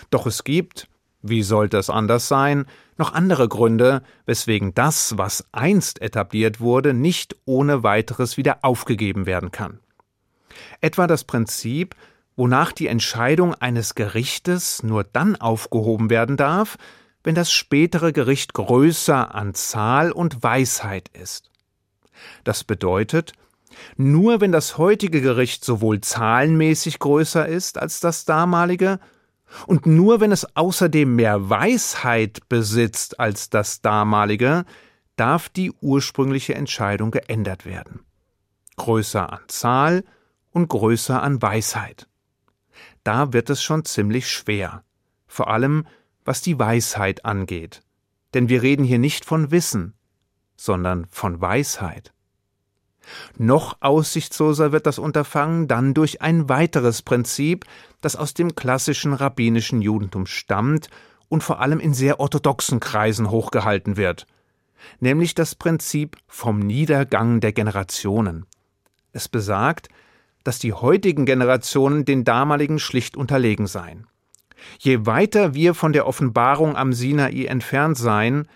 Doch 0.09 0.25
es 0.25 0.43
gibt, 0.43 0.87
wie 1.21 1.43
sollte 1.43 1.77
es 1.77 1.91
anders 1.91 2.27
sein, 2.27 2.65
noch 2.97 3.13
andere 3.13 3.47
Gründe, 3.47 4.01
weswegen 4.25 4.73
das, 4.73 5.15
was 5.15 5.45
einst 5.51 6.01
etabliert 6.01 6.59
wurde, 6.59 6.95
nicht 6.95 7.35
ohne 7.45 7.83
weiteres 7.83 8.35
wieder 8.35 8.63
aufgegeben 8.63 9.27
werden 9.27 9.51
kann. 9.51 9.79
Etwa 10.81 11.05
das 11.05 11.23
Prinzip, 11.23 11.95
wonach 12.39 12.71
die 12.71 12.87
Entscheidung 12.87 13.53
eines 13.53 13.95
Gerichtes 13.95 14.81
nur 14.81 15.03
dann 15.03 15.35
aufgehoben 15.35 16.09
werden 16.09 16.37
darf, 16.37 16.77
wenn 17.21 17.35
das 17.35 17.51
spätere 17.51 18.13
Gericht 18.13 18.53
größer 18.53 19.35
an 19.35 19.53
Zahl 19.53 20.13
und 20.13 20.41
Weisheit 20.41 21.09
ist. 21.09 21.51
Das 22.45 22.63
bedeutet, 22.63 23.33
nur 23.97 24.39
wenn 24.39 24.53
das 24.53 24.77
heutige 24.77 25.19
Gericht 25.19 25.65
sowohl 25.65 25.99
zahlenmäßig 25.99 26.99
größer 26.99 27.45
ist 27.45 27.77
als 27.77 27.99
das 27.99 28.23
damalige, 28.23 29.01
und 29.67 29.85
nur 29.85 30.21
wenn 30.21 30.31
es 30.31 30.55
außerdem 30.55 31.17
mehr 31.17 31.49
Weisheit 31.49 32.47
besitzt 32.47 33.19
als 33.19 33.49
das 33.49 33.81
damalige, 33.81 34.63
darf 35.17 35.49
die 35.49 35.73
ursprüngliche 35.81 36.55
Entscheidung 36.55 37.11
geändert 37.11 37.65
werden. 37.65 38.05
Größer 38.77 39.33
an 39.33 39.41
Zahl 39.47 40.05
und 40.51 40.69
größer 40.69 41.21
an 41.21 41.41
Weisheit. 41.41 42.08
Da 43.03 43.33
wird 43.33 43.49
es 43.49 43.63
schon 43.63 43.85
ziemlich 43.85 44.29
schwer, 44.29 44.83
vor 45.27 45.49
allem 45.49 45.85
was 46.25 46.41
die 46.41 46.59
Weisheit 46.59 47.25
angeht. 47.25 47.81
Denn 48.33 48.49
wir 48.49 48.61
reden 48.61 48.83
hier 48.83 48.99
nicht 48.99 49.25
von 49.25 49.51
Wissen, 49.51 49.93
sondern 50.55 51.05
von 51.09 51.41
Weisheit. 51.41 52.13
Noch 53.37 53.77
aussichtsloser 53.79 54.71
wird 54.71 54.85
das 54.85 54.99
Unterfangen 54.99 55.67
dann 55.67 55.93
durch 55.93 56.21
ein 56.21 56.49
weiteres 56.49 57.01
Prinzip, 57.01 57.65
das 58.01 58.15
aus 58.15 58.33
dem 58.33 58.55
klassischen 58.55 59.13
rabbinischen 59.13 59.81
Judentum 59.81 60.25
stammt 60.25 60.89
und 61.27 61.43
vor 61.43 61.61
allem 61.61 61.79
in 61.79 61.93
sehr 61.93 62.19
orthodoxen 62.19 62.79
Kreisen 62.79 63.29
hochgehalten 63.29 63.97
wird, 63.97 64.27
nämlich 64.99 65.35
das 65.35 65.55
Prinzip 65.55 66.17
vom 66.27 66.59
Niedergang 66.59 67.39
der 67.39 67.53
Generationen. 67.53 68.45
Es 69.11 69.27
besagt, 69.27 69.89
dass 70.49 70.57
die 70.57 70.73
heutigen 70.73 71.27
Generationen 71.27 72.05
den 72.05 72.23
damaligen 72.23 72.79
schlicht 72.79 73.15
unterlegen 73.15 73.67
seien. 73.67 74.07
Je 74.79 75.05
weiter 75.05 75.53
wir 75.53 75.75
von 75.75 75.93
der 75.93 76.07
Offenbarung 76.07 76.75
am 76.75 76.91
Sinai 76.91 77.45
entfernt 77.45 77.99
seien, 77.99 78.47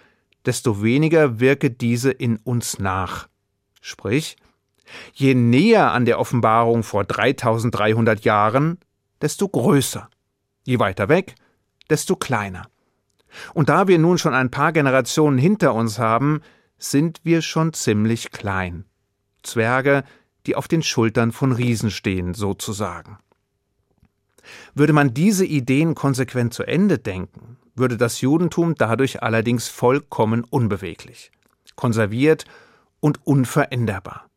desto 0.44 0.82
weniger 0.82 1.40
wirke 1.40 1.70
diese 1.70 2.10
in 2.10 2.38
uns 2.38 2.80
nach. 2.80 3.28
Sprich, 3.80 4.38
je 5.14 5.36
näher 5.36 5.92
an 5.92 6.06
der 6.06 6.18
Offenbarung 6.18 6.82
vor 6.82 7.04
3300 7.04 8.22
Jahren, 8.22 8.80
desto 9.22 9.48
größer. 9.48 10.10
Je 10.64 10.80
weiter 10.80 11.10
weg, 11.10 11.36
desto 11.92 12.16
kleiner. 12.16 12.70
Und 13.54 13.70
da 13.70 13.88
wir 13.88 14.00
nun 14.00 14.18
schon 14.18 14.34
ein 14.34 14.50
paar 14.50 14.72
Generationen 14.72 15.38
hinter 15.38 15.76
uns 15.76 16.00
haben, 16.00 16.42
sind 16.80 17.20
wir 17.24 17.44
schon 17.44 17.72
ziemlich 17.72 18.32
klein. 18.32 18.86
Zwerge, 19.44 20.04
die 20.46 20.56
auf 20.56 20.68
den 20.68 20.84
Schultern 20.84 21.32
von 21.32 21.52
Riesen 21.52 21.92
stehen, 21.92 22.34
sozusagen. 22.34 23.18
Würde 24.74 24.94
man 24.94 25.14
diese 25.14 25.46
Ideen 25.46 25.96
konsequent 25.96 26.54
zu 26.54 26.64
Ende 26.64 27.00
denken, 27.00 27.58
würde 27.76 27.98
das 27.98 28.22
Judentum 28.22 28.76
dadurch 28.76 29.24
allerdings 29.24 29.68
vollkommen 29.68 30.44
unbeweglich, 30.44 31.32
konserviert 31.76 32.46
und 33.00 33.26
unveränderbar. 33.26 34.30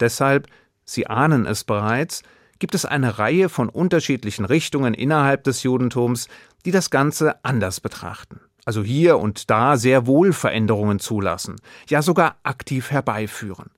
Deshalb, 0.00 0.48
Sie 0.84 1.06
ahnen 1.06 1.46
es 1.46 1.64
bereits, 1.64 2.22
gibt 2.58 2.74
es 2.74 2.84
eine 2.84 3.18
Reihe 3.18 3.48
von 3.48 3.68
unterschiedlichen 3.68 4.44
Richtungen 4.44 4.94
innerhalb 4.94 5.44
des 5.44 5.62
Judentums, 5.62 6.28
die 6.64 6.70
das 6.70 6.90
Ganze 6.90 7.44
anders 7.44 7.80
betrachten, 7.80 8.40
also 8.64 8.82
hier 8.82 9.18
und 9.18 9.50
da 9.50 9.76
sehr 9.76 10.06
wohl 10.06 10.32
Veränderungen 10.32 10.98
zulassen, 10.98 11.56
ja 11.88 12.02
sogar 12.02 12.36
aktiv 12.42 12.90
herbeiführen. 12.90 13.70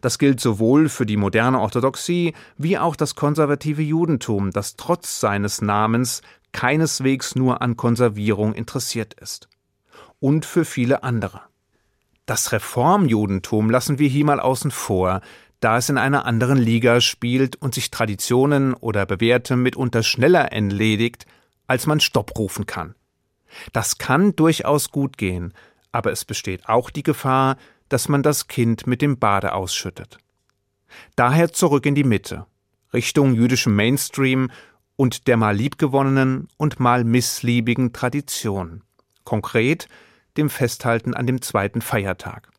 Das 0.00 0.18
gilt 0.18 0.40
sowohl 0.40 0.88
für 0.88 1.06
die 1.06 1.16
moderne 1.16 1.60
Orthodoxie 1.60 2.34
wie 2.56 2.78
auch 2.78 2.96
das 2.96 3.14
konservative 3.14 3.82
Judentum, 3.82 4.50
das 4.50 4.76
trotz 4.76 5.20
seines 5.20 5.60
Namens 5.60 6.22
keineswegs 6.52 7.34
nur 7.34 7.62
an 7.62 7.76
Konservierung 7.76 8.54
interessiert 8.54 9.14
ist. 9.14 9.48
Und 10.20 10.44
für 10.44 10.64
viele 10.64 11.02
andere. 11.02 11.40
Das 12.26 12.52
Reformjudentum 12.52 13.70
lassen 13.70 13.98
wir 13.98 14.08
hier 14.08 14.24
mal 14.24 14.38
außen 14.38 14.70
vor, 14.70 15.20
da 15.60 15.78
es 15.78 15.88
in 15.88 15.98
einer 15.98 16.24
anderen 16.24 16.58
Liga 16.58 17.00
spielt 17.00 17.56
und 17.56 17.74
sich 17.74 17.90
Traditionen 17.90 18.74
oder 18.74 19.06
Bewährtem 19.06 19.62
mitunter 19.62 20.02
schneller 20.02 20.52
entledigt, 20.52 21.26
als 21.66 21.86
man 21.86 22.00
Stopp 22.00 22.36
rufen 22.38 22.66
kann. 22.66 22.94
Das 23.72 23.98
kann 23.98 24.34
durchaus 24.34 24.90
gut 24.90 25.18
gehen, 25.18 25.52
aber 25.92 26.10
es 26.10 26.24
besteht 26.24 26.68
auch 26.68 26.90
die 26.90 27.02
Gefahr, 27.02 27.56
dass 27.92 28.08
man 28.08 28.22
das 28.22 28.48
Kind 28.48 28.86
mit 28.86 29.02
dem 29.02 29.18
Bade 29.18 29.52
ausschüttet. 29.52 30.18
Daher 31.16 31.52
zurück 31.52 31.86
in 31.86 31.94
die 31.94 32.04
Mitte, 32.04 32.46
Richtung 32.92 33.34
jüdischem 33.34 33.74
Mainstream 33.76 34.50
und 34.96 35.26
der 35.26 35.36
mal 35.36 35.54
liebgewonnenen 35.56 36.48
und 36.56 36.80
mal 36.80 37.04
missliebigen 37.04 37.92
Tradition. 37.92 38.82
Konkret 39.24 39.88
dem 40.36 40.48
Festhalten 40.48 41.14
an 41.14 41.26
dem 41.26 41.42
zweiten 41.42 41.82
Feiertag. 41.82 42.50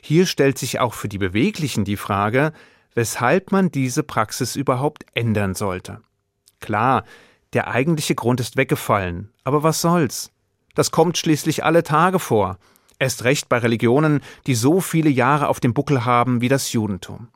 Hier 0.00 0.26
stellt 0.26 0.58
sich 0.58 0.80
auch 0.80 0.94
für 0.94 1.08
die 1.08 1.18
Beweglichen 1.18 1.84
die 1.84 1.96
Frage, 1.96 2.52
weshalb 2.94 3.52
man 3.52 3.70
diese 3.70 4.02
Praxis 4.02 4.56
überhaupt 4.56 5.04
ändern 5.14 5.54
sollte. 5.54 6.00
Klar, 6.60 7.04
der 7.52 7.68
eigentliche 7.68 8.14
Grund 8.14 8.40
ist 8.40 8.56
weggefallen, 8.56 9.30
aber 9.44 9.62
was 9.62 9.80
soll's? 9.80 10.30
Das 10.74 10.90
kommt 10.90 11.18
schließlich 11.18 11.64
alle 11.64 11.82
Tage 11.82 12.18
vor, 12.18 12.58
Erst 13.02 13.24
recht 13.24 13.48
bei 13.48 13.58
Religionen, 13.58 14.20
die 14.46 14.54
so 14.54 14.80
viele 14.80 15.10
Jahre 15.10 15.48
auf 15.48 15.58
dem 15.58 15.74
Buckel 15.74 16.04
haben 16.04 16.40
wie 16.40 16.48
das 16.48 16.72
Judentum. 16.72 17.30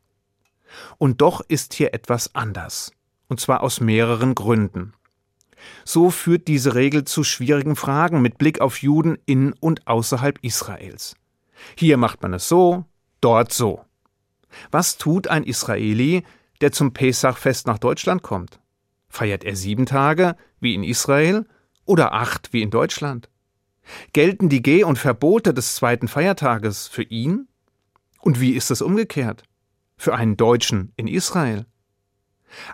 Und 0.96 1.20
doch 1.20 1.40
ist 1.40 1.74
hier 1.74 1.92
etwas 1.92 2.36
anders. 2.36 2.92
Und 3.26 3.40
zwar 3.40 3.64
aus 3.64 3.80
mehreren 3.80 4.36
Gründen. 4.36 4.92
So 5.84 6.10
führt 6.10 6.46
diese 6.46 6.76
Regel 6.76 7.02
zu 7.04 7.24
schwierigen 7.24 7.74
Fragen 7.74 8.22
mit 8.22 8.38
Blick 8.38 8.60
auf 8.60 8.80
Juden 8.80 9.18
in 9.26 9.54
und 9.54 9.88
außerhalb 9.88 10.38
Israels. 10.42 11.16
Hier 11.76 11.96
macht 11.96 12.22
man 12.22 12.32
es 12.34 12.46
so, 12.46 12.84
dort 13.20 13.52
so. 13.52 13.84
Was 14.70 14.98
tut 14.98 15.26
ein 15.26 15.42
Israeli, 15.42 16.22
der 16.60 16.70
zum 16.70 16.92
Pesachfest 16.92 17.66
nach 17.66 17.78
Deutschland 17.78 18.22
kommt? 18.22 18.60
Feiert 19.08 19.42
er 19.42 19.56
sieben 19.56 19.86
Tage, 19.86 20.36
wie 20.60 20.76
in 20.76 20.84
Israel, 20.84 21.44
oder 21.84 22.12
acht, 22.12 22.52
wie 22.52 22.62
in 22.62 22.70
Deutschland? 22.70 23.28
Gelten 24.12 24.48
die 24.48 24.62
Geh- 24.62 24.84
und 24.84 24.98
Verbote 24.98 25.54
des 25.54 25.74
zweiten 25.76 26.08
Feiertages 26.08 26.88
für 26.88 27.02
ihn? 27.02 27.48
Und 28.20 28.40
wie 28.40 28.52
ist 28.52 28.70
es 28.70 28.82
umgekehrt? 28.82 29.44
Für 29.96 30.14
einen 30.14 30.36
Deutschen 30.36 30.92
in 30.96 31.08
Israel? 31.08 31.66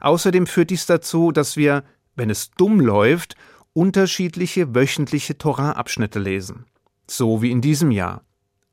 Außerdem 0.01 0.47
führt 0.47 0.71
dies 0.71 0.87
dazu, 0.87 1.33
dass 1.33 1.57
wir, 1.57 1.85
wenn 2.15 2.31
es 2.31 2.51
dumm 2.51 2.81
läuft, 2.81 3.37
unterschiedliche 3.73 4.75
wöchentliche 4.75 5.39
Torah-Abschnitte 5.39 6.19
lesen. 6.19 6.67
so 7.09 7.43
wie 7.43 7.51
in 7.51 7.61
diesem 7.61 7.91
Jahr. 7.91 8.25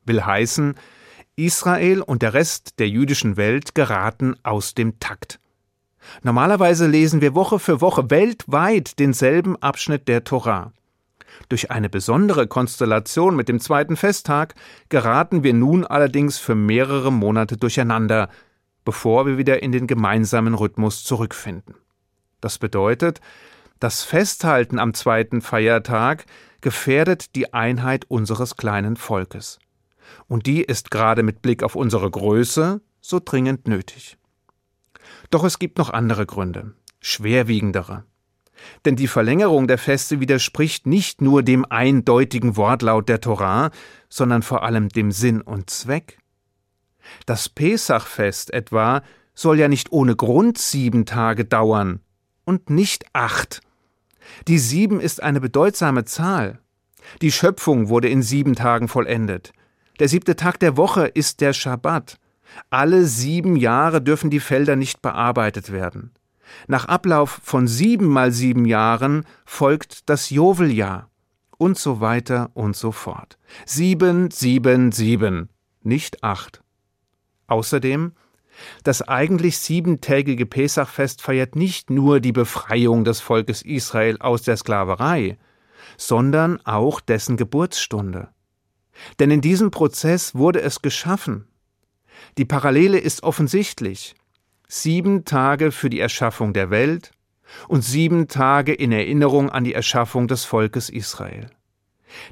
Will 0.04 0.24
heißen, 0.24 0.74
Israel 1.36 2.00
und 2.00 2.22
der 2.22 2.34
Rest 2.34 2.78
der 2.78 2.88
jüdischen 2.88 3.36
Welt 3.36 3.74
geraten 3.74 4.34
aus 4.42 4.74
dem 4.74 4.98
Takt. 4.98 5.40
Normalerweise 6.22 6.86
lesen 6.86 7.20
wir 7.20 7.34
Woche 7.34 7.58
für 7.58 7.80
Woche 7.80 8.10
weltweit 8.10 8.98
denselben 8.98 9.56
Abschnitt 9.56 10.08
der 10.08 10.24
Torah. 10.24 10.72
Durch 11.50 11.72
eine 11.72 11.90
besondere 11.90 12.46
Konstellation 12.46 13.34
mit 13.34 13.48
dem 13.48 13.58
zweiten 13.58 13.96
Festtag 13.96 14.54
geraten 14.88 15.42
wir 15.42 15.52
nun 15.52 15.84
allerdings 15.84 16.38
für 16.38 16.54
mehrere 16.54 17.10
Monate 17.10 17.56
durcheinander, 17.56 18.30
bevor 18.84 19.26
wir 19.26 19.36
wieder 19.36 19.60
in 19.60 19.72
den 19.72 19.88
gemeinsamen 19.88 20.54
Rhythmus 20.54 21.02
zurückfinden. 21.02 21.74
Das 22.40 22.58
bedeutet, 22.58 23.20
das 23.80 24.04
Festhalten 24.04 24.78
am 24.78 24.94
zweiten 24.94 25.42
Feiertag 25.42 26.24
gefährdet 26.60 27.34
die 27.34 27.52
Einheit 27.52 28.04
unseres 28.08 28.56
kleinen 28.56 28.96
Volkes. 28.96 29.58
Und 30.28 30.46
die 30.46 30.62
ist 30.62 30.92
gerade 30.92 31.24
mit 31.24 31.42
Blick 31.42 31.64
auf 31.64 31.74
unsere 31.74 32.08
Größe 32.08 32.80
so 33.00 33.20
dringend 33.24 33.66
nötig. 33.66 34.18
Doch 35.30 35.42
es 35.42 35.58
gibt 35.58 35.78
noch 35.78 35.90
andere 35.90 36.26
Gründe, 36.26 36.74
schwerwiegendere. 37.00 38.04
Denn 38.84 38.96
die 38.96 39.08
Verlängerung 39.08 39.66
der 39.66 39.78
Feste 39.78 40.20
widerspricht 40.20 40.86
nicht 40.86 41.20
nur 41.20 41.42
dem 41.42 41.64
eindeutigen 41.68 42.56
Wortlaut 42.56 43.08
der 43.08 43.20
Torah, 43.20 43.70
sondern 44.08 44.42
vor 44.42 44.62
allem 44.62 44.88
dem 44.88 45.12
Sinn 45.12 45.40
und 45.40 45.70
Zweck. 45.70 46.18
Das 47.26 47.48
Pesachfest 47.48 48.52
etwa 48.52 49.02
soll 49.34 49.58
ja 49.58 49.68
nicht 49.68 49.92
ohne 49.92 50.16
Grund 50.16 50.58
sieben 50.58 51.06
Tage 51.06 51.44
dauern 51.44 52.00
und 52.44 52.70
nicht 52.70 53.06
acht. 53.12 53.60
Die 54.48 54.58
sieben 54.58 55.00
ist 55.00 55.22
eine 55.22 55.40
bedeutsame 55.40 56.04
Zahl. 56.04 56.58
Die 57.22 57.32
Schöpfung 57.32 57.88
wurde 57.88 58.08
in 58.08 58.22
sieben 58.22 58.54
Tagen 58.54 58.88
vollendet. 58.88 59.52
Der 59.98 60.08
siebte 60.08 60.36
Tag 60.36 60.60
der 60.60 60.76
Woche 60.76 61.06
ist 61.06 61.40
der 61.40 61.52
Schabbat. 61.52 62.18
Alle 62.68 63.04
sieben 63.04 63.56
Jahre 63.56 64.02
dürfen 64.02 64.30
die 64.30 64.40
Felder 64.40 64.76
nicht 64.76 65.02
bearbeitet 65.02 65.72
werden. 65.72 66.12
Nach 66.66 66.86
Ablauf 66.86 67.40
von 67.42 67.66
sieben 67.66 68.06
mal 68.06 68.32
sieben 68.32 68.64
Jahren 68.64 69.24
folgt 69.44 70.08
das 70.08 70.30
Joveljahr 70.30 71.10
und 71.58 71.78
so 71.78 72.00
weiter 72.00 72.50
und 72.54 72.76
so 72.76 72.92
fort. 72.92 73.38
Sieben, 73.66 74.30
sieben, 74.30 74.92
sieben, 74.92 75.50
nicht 75.82 76.24
acht. 76.24 76.62
Außerdem, 77.46 78.12
das 78.84 79.02
eigentlich 79.02 79.58
siebentägige 79.58 80.46
Pesachfest 80.46 81.22
feiert 81.22 81.56
nicht 81.56 81.90
nur 81.90 82.20
die 82.20 82.32
Befreiung 82.32 83.04
des 83.04 83.20
Volkes 83.20 83.62
Israel 83.62 84.18
aus 84.20 84.42
der 84.42 84.56
Sklaverei, 84.56 85.38
sondern 85.96 86.64
auch 86.64 87.00
dessen 87.00 87.36
Geburtsstunde. 87.36 88.28
Denn 89.18 89.30
in 89.30 89.40
diesem 89.40 89.70
Prozess 89.70 90.34
wurde 90.34 90.60
es 90.60 90.82
geschaffen. 90.82 91.46
Die 92.38 92.44
Parallele 92.44 92.98
ist 92.98 93.22
offensichtlich 93.22 94.14
sieben 94.70 95.24
Tage 95.24 95.72
für 95.72 95.90
die 95.90 95.98
Erschaffung 95.98 96.52
der 96.52 96.70
Welt 96.70 97.10
und 97.66 97.82
sieben 97.82 98.28
Tage 98.28 98.72
in 98.72 98.92
Erinnerung 98.92 99.50
an 99.50 99.64
die 99.64 99.74
Erschaffung 99.74 100.28
des 100.28 100.44
Volkes 100.44 100.88
Israel. 100.88 101.50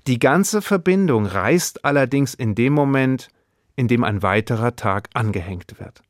Die 0.07 0.21
ganze 0.21 0.63
Verbindung 0.63 1.27
reißt 1.27 1.85
allerdings 1.85 2.35
in 2.35 2.55
dem 2.55 2.73
Moment, 2.73 3.29
in 3.75 3.89
dem 3.89 4.05
ein 4.05 4.23
weiterer 4.23 4.77
Tag 4.77 5.09
angehängt 5.15 5.81
wird. 5.81 6.03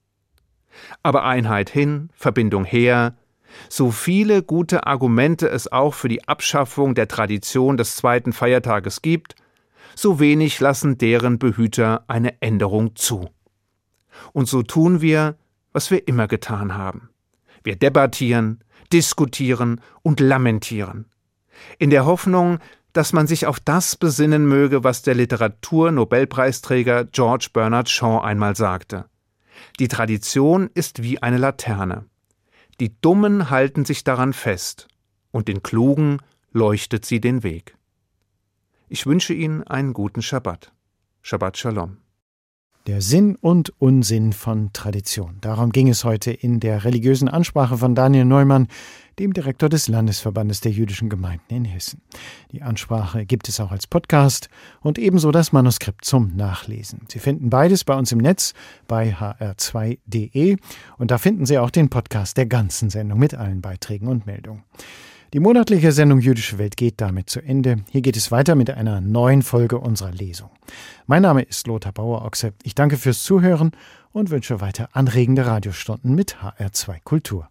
Aber 1.03 1.25
Einheit 1.25 1.71
hin, 1.71 2.11
Verbindung 2.15 2.65
her, 2.65 3.17
so 3.71 3.91
viele 3.91 4.43
gute 4.43 4.87
Argumente 4.87 5.49
es 5.49 5.73
auch 5.73 5.95
für 5.95 6.09
die 6.09 6.29
Abschaffung 6.29 6.95
der 6.95 7.09
Tradition 7.09 7.79
des 7.79 7.97
zweiten 7.97 8.35
Feiertages 8.35 9.01
gibt, 9.01 9.35
so 9.95 10.21
wenig 10.21 10.61
lassen 10.61 10.99
deren 10.99 11.39
Behüter 11.39 12.05
eine 12.07 12.41
Änderung 12.43 12.95
zu. 12.97 13.31
Und 14.33 14.47
so 14.47 14.63
tun 14.63 15.01
wir, 15.01 15.37
was 15.79 15.93
wir 15.93 16.09
immer 16.09 16.27
getan 16.27 16.75
haben. 16.75 17.09
Wir 17.63 17.77
debattieren, 17.77 18.65
diskutieren 18.93 19.81
und 20.03 20.19
lamentieren. 20.19 21.05
In 21.79 21.91
der 21.91 22.05
Hoffnung, 22.05 22.59
dass 22.93 23.13
man 23.13 23.29
sich 23.29 23.47
auf 23.47 23.61
das 23.61 23.95
besinnen 23.95 24.45
möge, 24.49 24.83
was 24.83 25.03
der 25.03 25.15
Literatur-Nobelpreisträger 25.15 27.05
George 27.05 27.51
Bernard 27.53 27.89
Shaw 27.89 28.25
einmal 28.25 28.57
sagte. 28.57 29.05
Die 29.79 29.87
Tradition 29.87 30.69
ist 30.75 31.05
wie 31.05 31.23
eine 31.23 31.39
Laterne. 31.39 32.07
Die 32.81 33.01
Dummen 33.01 33.49
halten 33.49 33.85
sich 33.85 34.03
daran 34.03 34.33
fest, 34.33 34.89
und 35.31 35.47
den 35.47 35.63
Klugen 35.63 36.19
leuchtet 36.51 37.05
sie 37.05 37.21
den 37.21 37.45
Weg. 37.45 37.77
Ich 38.89 39.07
wünsche 39.07 39.33
Ihnen 39.33 39.63
einen 39.63 39.93
guten 39.93 40.23
Schabbat. 40.23 40.73
Shabbat 41.23 41.57
Shalom. 41.57 41.99
Der 42.89 43.03
Sinn 43.03 43.37
und 43.37 43.75
Unsinn 43.79 44.33
von 44.33 44.73
Tradition. 44.73 45.37
Darum 45.43 45.73
ging 45.73 45.91
es 45.91 46.05
heute 46.05 46.31
in 46.31 46.59
der 46.59 46.87
religiösen 46.87 47.29
Ansprache 47.29 47.77
von 47.77 47.95
Daniel 47.95 48.25
Neumann, 48.25 48.67
dem 49.19 49.35
Direktor 49.35 49.69
des 49.69 49.89
Landesverbandes 49.89 50.63
der 50.63 50.73
jüdischen 50.73 51.11
Gemeinden 51.11 51.55
in 51.55 51.65
Hessen. 51.67 52.01
Die 52.51 52.63
Ansprache 52.63 53.27
gibt 53.27 53.51
es 53.51 53.61
auch 53.61 53.73
als 53.73 53.87
Podcast 53.87 54.49
und 54.81 54.99
ebenso 54.99 55.33
das 55.33 55.53
Manuskript 55.53 56.03
zum 56.03 56.35
Nachlesen. 56.35 57.03
Sie 57.09 57.19
finden 57.19 57.51
beides 57.51 57.85
bei 57.85 57.95
uns 57.95 58.11
im 58.11 58.21
Netz 58.21 58.55
bei 58.87 59.15
hr2.de 59.15 60.57
und 60.97 61.11
da 61.11 61.19
finden 61.19 61.45
Sie 61.45 61.59
auch 61.59 61.71
den 61.71 61.91
Podcast 61.91 62.39
der 62.39 62.47
ganzen 62.47 62.89
Sendung 62.89 63.19
mit 63.19 63.35
allen 63.35 63.61
Beiträgen 63.61 64.09
und 64.09 64.25
Meldungen. 64.25 64.65
Die 65.35 65.41
monatliche 65.41 65.93
Sendung 65.93 66.21
Jüdische 66.21 66.57
Welt 66.57 66.79
geht 66.79 67.03
damit 67.03 67.29
zu 67.29 67.43
Ende. 67.43 67.85
Hier 67.91 68.01
geht 68.01 68.17
es 68.17 68.31
weiter 68.31 68.55
mit 68.55 68.71
einer 68.71 69.03
neuen 69.03 69.43
Folge 69.43 69.77
unserer 69.79 70.11
Lesung. 70.11 70.49
Mein 71.07 71.21
Name 71.21 71.43
ist 71.43 71.67
Lothar 71.67 71.93
Bauer-Ochse. 71.93 72.55
Ich 72.63 72.75
danke 72.75 72.97
fürs 72.97 73.23
Zuhören 73.23 73.73
und 74.11 74.31
wünsche 74.31 74.63
weiter 74.63 74.89
anregende 74.95 75.45
Radiostunden 75.45 76.15
mit 76.15 76.37
HR2 76.37 77.03
Kultur. 77.05 77.51